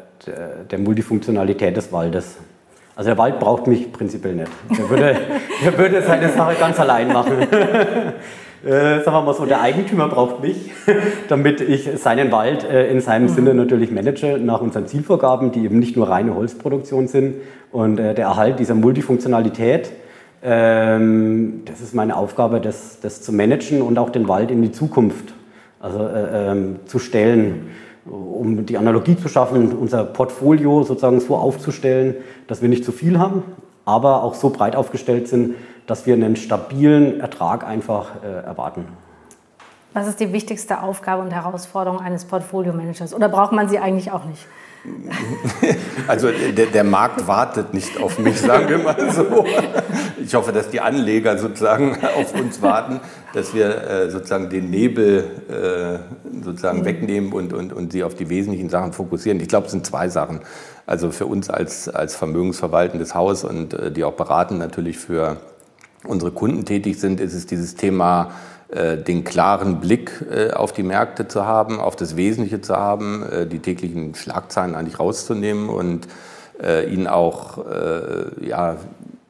der, 0.70 0.78
Multifunktionalität 0.78 1.76
des 1.76 1.92
Waldes. 1.92 2.36
Also 2.96 3.10
der 3.10 3.18
Wald 3.18 3.38
braucht 3.38 3.66
mich 3.66 3.92
prinzipiell 3.92 4.34
nicht. 4.34 4.50
Der 4.70 4.88
würde, 4.88 5.16
der 5.64 5.78
würde 5.78 6.02
seine 6.02 6.30
Sache 6.30 6.54
ganz 6.58 6.78
allein 6.78 7.08
machen. 7.08 7.46
äh, 8.64 9.02
sagen 9.02 9.16
wir 9.16 9.22
mal 9.22 9.34
so, 9.34 9.46
der 9.46 9.60
Eigentümer 9.60 10.08
braucht 10.08 10.42
mich, 10.42 10.70
damit 11.28 11.60
ich 11.60 11.90
seinen 11.96 12.32
Wald 12.32 12.64
äh, 12.64 12.90
in 12.90 13.00
seinem 13.00 13.24
mhm. 13.24 13.34
Sinne 13.34 13.54
natürlich 13.54 13.90
manage 13.90 14.38
nach 14.38 14.60
unseren 14.60 14.86
Zielvorgaben, 14.86 15.52
die 15.52 15.64
eben 15.64 15.78
nicht 15.78 15.96
nur 15.96 16.08
reine 16.08 16.34
Holzproduktion 16.34 17.08
sind. 17.08 17.36
Und 17.72 17.98
äh, 17.98 18.14
der 18.14 18.26
Erhalt 18.26 18.58
dieser 18.58 18.74
Multifunktionalität, 18.74 19.90
ähm, 20.42 21.62
das 21.64 21.80
ist 21.80 21.94
meine 21.94 22.16
Aufgabe, 22.16 22.60
das, 22.60 23.00
das 23.00 23.22
zu 23.22 23.32
managen 23.32 23.82
und 23.82 23.98
auch 23.98 24.10
den 24.10 24.28
Wald 24.28 24.50
in 24.50 24.62
die 24.62 24.72
Zukunft 24.72 25.34
also, 25.80 25.98
äh, 25.98 26.50
ähm, 26.50 26.76
zu 26.86 26.98
stellen 26.98 27.70
um 28.06 28.66
die 28.66 28.76
Analogie 28.76 29.16
zu 29.16 29.28
schaffen, 29.28 29.72
unser 29.72 30.04
Portfolio 30.04 30.82
sozusagen 30.82 31.20
so 31.20 31.36
aufzustellen, 31.36 32.16
dass 32.46 32.60
wir 32.60 32.68
nicht 32.68 32.84
zu 32.84 32.92
viel 32.92 33.18
haben, 33.18 33.42
aber 33.84 34.22
auch 34.22 34.34
so 34.34 34.50
breit 34.50 34.76
aufgestellt 34.76 35.28
sind, 35.28 35.54
dass 35.86 36.06
wir 36.06 36.14
einen 36.14 36.36
stabilen 36.36 37.20
Ertrag 37.20 37.66
einfach 37.66 38.22
äh, 38.22 38.44
erwarten. 38.44 38.86
Was 39.92 40.08
ist 40.08 40.18
die 40.18 40.32
wichtigste 40.32 40.82
Aufgabe 40.82 41.22
und 41.22 41.30
Herausforderung 41.30 42.00
eines 42.00 42.24
Portfolio-Managers? 42.24 43.14
Oder 43.14 43.28
braucht 43.28 43.52
man 43.52 43.68
sie 43.68 43.78
eigentlich 43.78 44.10
auch 44.10 44.24
nicht? 44.24 44.46
Also 46.06 46.28
der, 46.30 46.66
der, 46.66 46.84
Markt 46.84 47.26
wartet 47.26 47.72
nicht 47.72 47.98
auf 47.98 48.18
mich, 48.18 48.38
sagen 48.38 48.68
wir 48.68 48.78
mal 48.78 49.10
so. 49.10 49.46
Ich 50.22 50.34
hoffe, 50.34 50.52
dass 50.52 50.68
die 50.68 50.80
Anleger 50.80 51.38
sozusagen 51.38 51.96
auf 52.16 52.38
uns 52.38 52.60
warten, 52.60 53.00
dass 53.32 53.54
wir 53.54 53.88
äh, 53.88 54.10
sozusagen 54.10 54.50
den 54.50 54.68
Nebel 54.68 55.24
äh, 55.48 56.44
sozusagen 56.44 56.80
mhm. 56.80 56.84
wegnehmen 56.84 57.32
und, 57.32 57.54
und, 57.54 57.72
und 57.72 57.92
sie 57.92 58.04
auf 58.04 58.14
die 58.14 58.28
wesentlichen 58.28 58.68
Sachen 58.68 58.92
fokussieren. 58.92 59.40
Ich 59.40 59.48
glaube, 59.48 59.66
es 59.66 59.72
sind 59.72 59.86
zwei 59.86 60.08
Sachen. 60.10 60.40
Also 60.86 61.10
für 61.10 61.24
uns 61.26 61.48
als, 61.48 61.88
als 61.88 62.14
vermögensverwaltendes 62.14 63.14
Haus 63.14 63.44
und 63.44 63.72
äh, 63.72 63.90
die 63.90 64.04
auch 64.04 64.12
beraten 64.12 64.58
natürlich 64.58 64.98
für 64.98 65.38
unsere 66.06 66.30
Kunden 66.30 66.64
tätig 66.64 66.98
sind, 67.00 67.20
ist 67.20 67.34
es 67.34 67.46
dieses 67.46 67.74
Thema 67.74 68.32
äh, 68.74 68.96
den 68.96 69.22
klaren 69.22 69.78
Blick 69.78 70.24
äh, 70.30 70.50
auf 70.50 70.72
die 70.72 70.82
Märkte 70.82 71.28
zu 71.28 71.46
haben, 71.46 71.78
auf 71.78 71.94
das 71.96 72.16
Wesentliche 72.16 72.60
zu 72.60 72.74
haben, 72.74 73.22
äh, 73.22 73.46
die 73.46 73.60
täglichen 73.60 74.14
Schlagzeilen 74.14 74.74
eigentlich 74.74 74.98
rauszunehmen 74.98 75.68
und 75.68 76.08
ihnen 76.88 77.08
auch 77.08 77.58
ja, 78.40 78.76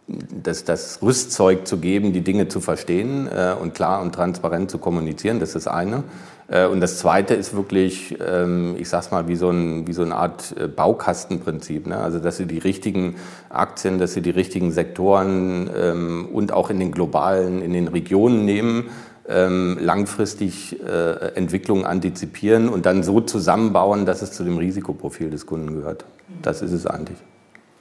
das, 0.06 0.64
das 0.64 1.00
Rüstzeug 1.00 1.66
zu 1.66 1.78
geben, 1.78 2.12
die 2.12 2.20
Dinge 2.20 2.48
zu 2.48 2.60
verstehen 2.60 3.30
und 3.62 3.74
klar 3.74 4.02
und 4.02 4.14
transparent 4.14 4.70
zu 4.70 4.76
kommunizieren. 4.76 5.40
Das 5.40 5.48
ist 5.54 5.66
das 5.66 5.66
eine. 5.66 6.04
Und 6.46 6.80
das 6.80 6.98
Zweite 6.98 7.33
ist 7.33 7.57
wirklich, 7.57 8.18
ähm, 8.20 8.76
ich 8.78 8.90
sag's 8.90 9.11
mal, 9.11 9.28
wie 9.28 9.37
so, 9.37 9.48
ein, 9.48 9.87
wie 9.87 9.94
so 9.94 10.02
eine 10.02 10.14
Art 10.14 10.54
Baukastenprinzip. 10.76 11.87
Ne? 11.87 11.96
Also, 11.96 12.18
dass 12.18 12.37
Sie 12.37 12.44
die 12.44 12.59
richtigen 12.59 13.16
Aktien, 13.48 13.98
dass 13.98 14.12
Sie 14.12 14.20
die 14.20 14.28
richtigen 14.28 14.70
Sektoren 14.70 15.70
ähm, 15.74 16.28
und 16.30 16.52
auch 16.52 16.68
in 16.68 16.78
den 16.78 16.92
globalen, 16.92 17.62
in 17.62 17.72
den 17.72 17.88
Regionen 17.88 18.44
nehmen 18.44 18.90
ähm, 19.28 19.78
langfristig 19.80 20.78
äh, 20.83 21.35
Entwicklungen 21.35 21.85
antizipieren 21.85 22.68
und 22.68 22.87
dann 22.87 23.02
so 23.02 23.20
zusammenbauen, 23.20 24.04
dass 24.07 24.22
es 24.22 24.33
zu 24.33 24.44
dem 24.44 24.59
Risikoprofil 24.59 25.30
des 25.30 25.46
Kunden 25.46 25.74
gehört. 25.74 26.04
Das 26.42 26.62
ist 26.62 26.72
es 26.72 26.87
eigentlich. 26.87 27.18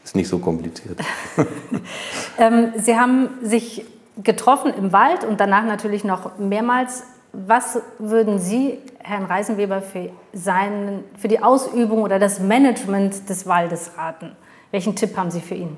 Ist 0.03 0.15
nicht 0.15 0.27
so 0.27 0.39
kompliziert. 0.39 0.99
Sie 2.77 2.97
haben 2.97 3.29
sich 3.41 3.85
getroffen 4.21 4.73
im 4.73 4.91
Wald 4.91 5.23
und 5.23 5.39
danach 5.39 5.65
natürlich 5.65 6.03
noch 6.03 6.37
mehrmals. 6.37 7.03
Was 7.33 7.79
würden 7.97 8.37
Sie 8.37 8.77
Herrn 8.99 9.25
Reisenweber 9.25 9.81
für, 9.81 10.11
seinen, 10.33 11.03
für 11.17 11.27
die 11.27 11.41
Ausübung 11.41 12.03
oder 12.03 12.19
das 12.19 12.39
Management 12.39 13.27
des 13.27 13.47
Waldes 13.47 13.91
raten? 13.97 14.33
Welchen 14.69 14.95
Tipp 14.95 15.17
haben 15.17 15.31
Sie 15.31 15.41
für 15.41 15.55
ihn? 15.55 15.75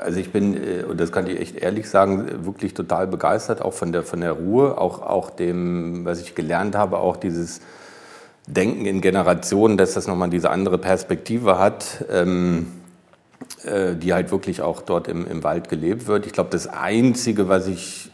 Also 0.00 0.18
ich 0.18 0.32
bin, 0.32 0.54
äh, 0.54 0.84
und 0.84 0.98
das 0.98 1.12
kann 1.12 1.26
ich 1.26 1.38
echt 1.38 1.56
ehrlich 1.56 1.90
sagen, 1.90 2.46
wirklich 2.46 2.72
total 2.72 3.06
begeistert, 3.06 3.60
auch 3.60 3.74
von 3.74 3.92
der, 3.92 4.02
von 4.02 4.22
der 4.22 4.32
Ruhe, 4.32 4.78
auch, 4.78 5.02
auch 5.02 5.28
dem, 5.28 6.06
was 6.06 6.22
ich 6.22 6.34
gelernt 6.34 6.74
habe, 6.74 6.98
auch 6.98 7.16
dieses 7.16 7.60
Denken 8.46 8.86
in 8.86 9.02
Generationen, 9.02 9.76
dass 9.76 9.92
das 9.92 10.06
nochmal 10.06 10.30
diese 10.30 10.48
andere 10.48 10.78
Perspektive 10.78 11.58
hat, 11.58 12.04
ähm, 12.10 12.68
äh, 13.64 13.94
die 13.94 14.14
halt 14.14 14.30
wirklich 14.30 14.62
auch 14.62 14.80
dort 14.80 15.06
im, 15.06 15.26
im 15.26 15.44
Wald 15.44 15.68
gelebt 15.68 16.06
wird. 16.06 16.24
Ich 16.24 16.32
glaube, 16.32 16.48
das 16.50 16.66
Einzige, 16.66 17.48
was 17.48 17.66
ich 17.66 18.11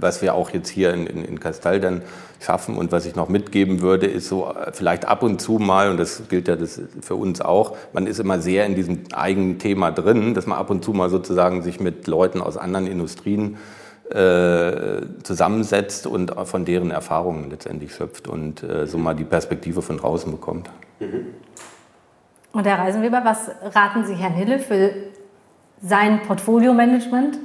was 0.00 0.22
wir 0.22 0.34
auch 0.34 0.50
jetzt 0.50 0.68
hier 0.68 0.92
in, 0.92 1.06
in, 1.06 1.24
in 1.24 1.40
Kastal 1.40 1.80
dann 1.80 2.02
schaffen 2.40 2.76
und 2.76 2.92
was 2.92 3.06
ich 3.06 3.16
noch 3.16 3.28
mitgeben 3.28 3.80
würde, 3.80 4.06
ist 4.06 4.28
so 4.28 4.52
vielleicht 4.72 5.06
ab 5.06 5.22
und 5.22 5.40
zu 5.40 5.52
mal, 5.52 5.90
und 5.90 5.98
das 5.98 6.28
gilt 6.28 6.48
ja 6.48 6.56
das 6.56 6.80
für 7.00 7.14
uns 7.14 7.40
auch, 7.40 7.76
man 7.92 8.06
ist 8.06 8.20
immer 8.20 8.40
sehr 8.40 8.66
in 8.66 8.74
diesem 8.74 9.04
eigenen 9.12 9.58
Thema 9.58 9.90
drin, 9.90 10.34
dass 10.34 10.46
man 10.46 10.58
ab 10.58 10.70
und 10.70 10.84
zu 10.84 10.92
mal 10.92 11.10
sozusagen 11.10 11.62
sich 11.62 11.80
mit 11.80 12.06
Leuten 12.06 12.40
aus 12.40 12.56
anderen 12.56 12.86
Industrien 12.86 13.56
äh, 14.10 15.00
zusammensetzt 15.22 16.06
und 16.06 16.32
von 16.44 16.64
deren 16.64 16.90
Erfahrungen 16.90 17.50
letztendlich 17.50 17.94
schöpft 17.94 18.28
und 18.28 18.62
äh, 18.62 18.86
so 18.86 18.98
mal 18.98 19.14
die 19.14 19.24
Perspektive 19.24 19.82
von 19.82 19.96
draußen 19.96 20.30
bekommt. 20.30 20.70
Und 22.52 22.66
Herr 22.66 22.78
Reisenweber, 22.78 23.22
was 23.24 23.50
raten 23.74 24.04
Sie 24.04 24.14
Herrn 24.14 24.34
Hille 24.34 24.58
für 24.58 24.90
sein 25.82 26.22
Portfolio-Management? 26.22 27.38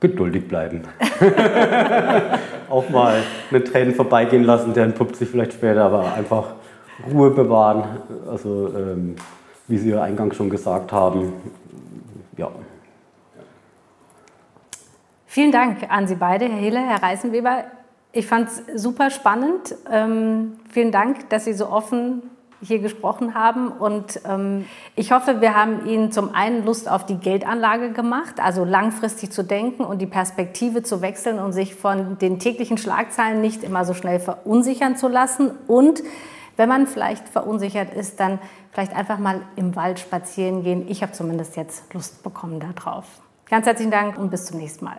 Geduldig 0.00 0.46
bleiben. 0.48 0.82
auch 2.68 2.88
mal 2.90 3.22
eine 3.50 3.64
Tränen 3.64 3.94
vorbeigehen 3.94 4.44
lassen, 4.44 4.74
der 4.74 4.84
entpuppt 4.84 5.16
sich 5.16 5.28
vielleicht 5.28 5.54
später, 5.54 5.84
aber 5.84 6.14
einfach 6.14 6.54
Ruhe 7.12 7.30
bewahren. 7.30 7.84
Also 8.30 8.72
ähm, 8.76 9.16
wie 9.68 9.78
Sie 9.78 9.90
ja 9.90 10.02
eingangs 10.02 10.36
schon 10.36 10.50
gesagt 10.50 10.92
haben, 10.92 11.32
ja. 12.36 12.50
Vielen 15.26 15.52
Dank 15.52 15.90
an 15.90 16.06
Sie 16.06 16.14
beide, 16.14 16.46
Herr 16.46 16.58
Hille, 16.58 16.80
Herr 16.80 17.02
Reißenweber. 17.02 17.64
Ich 18.12 18.26
fand 18.26 18.48
es 18.48 18.82
super 18.82 19.10
spannend. 19.10 19.74
Ähm, 19.90 20.54
vielen 20.70 20.92
Dank, 20.92 21.28
dass 21.28 21.44
Sie 21.44 21.52
so 21.52 21.68
offen 21.68 22.22
hier 22.62 22.78
gesprochen 22.78 23.34
haben. 23.34 23.68
Und 23.68 24.20
ähm, 24.24 24.66
ich 24.94 25.12
hoffe, 25.12 25.40
wir 25.40 25.54
haben 25.54 25.86
Ihnen 25.86 26.12
zum 26.12 26.34
einen 26.34 26.64
Lust 26.64 26.88
auf 26.88 27.06
die 27.06 27.18
Geldanlage 27.18 27.92
gemacht, 27.92 28.40
also 28.40 28.64
langfristig 28.64 29.30
zu 29.30 29.42
denken 29.42 29.84
und 29.84 29.98
die 30.00 30.06
Perspektive 30.06 30.82
zu 30.82 31.02
wechseln 31.02 31.38
und 31.38 31.52
sich 31.52 31.74
von 31.74 32.18
den 32.18 32.38
täglichen 32.38 32.78
Schlagzeilen 32.78 33.40
nicht 33.40 33.62
immer 33.62 33.84
so 33.84 33.94
schnell 33.94 34.20
verunsichern 34.20 34.96
zu 34.96 35.08
lassen. 35.08 35.50
Und 35.66 36.02
wenn 36.56 36.68
man 36.68 36.86
vielleicht 36.86 37.28
verunsichert 37.28 37.94
ist, 37.94 38.20
dann 38.20 38.38
vielleicht 38.72 38.94
einfach 38.94 39.18
mal 39.18 39.42
im 39.56 39.76
Wald 39.76 39.98
spazieren 39.98 40.62
gehen. 40.62 40.86
Ich 40.88 41.02
habe 41.02 41.12
zumindest 41.12 41.56
jetzt 41.56 41.92
Lust 41.94 42.22
bekommen 42.22 42.60
darauf. 42.60 43.04
Ganz 43.48 43.66
herzlichen 43.66 43.90
Dank 43.90 44.18
und 44.18 44.30
bis 44.30 44.46
zum 44.46 44.58
nächsten 44.58 44.84
Mal. 44.84 44.98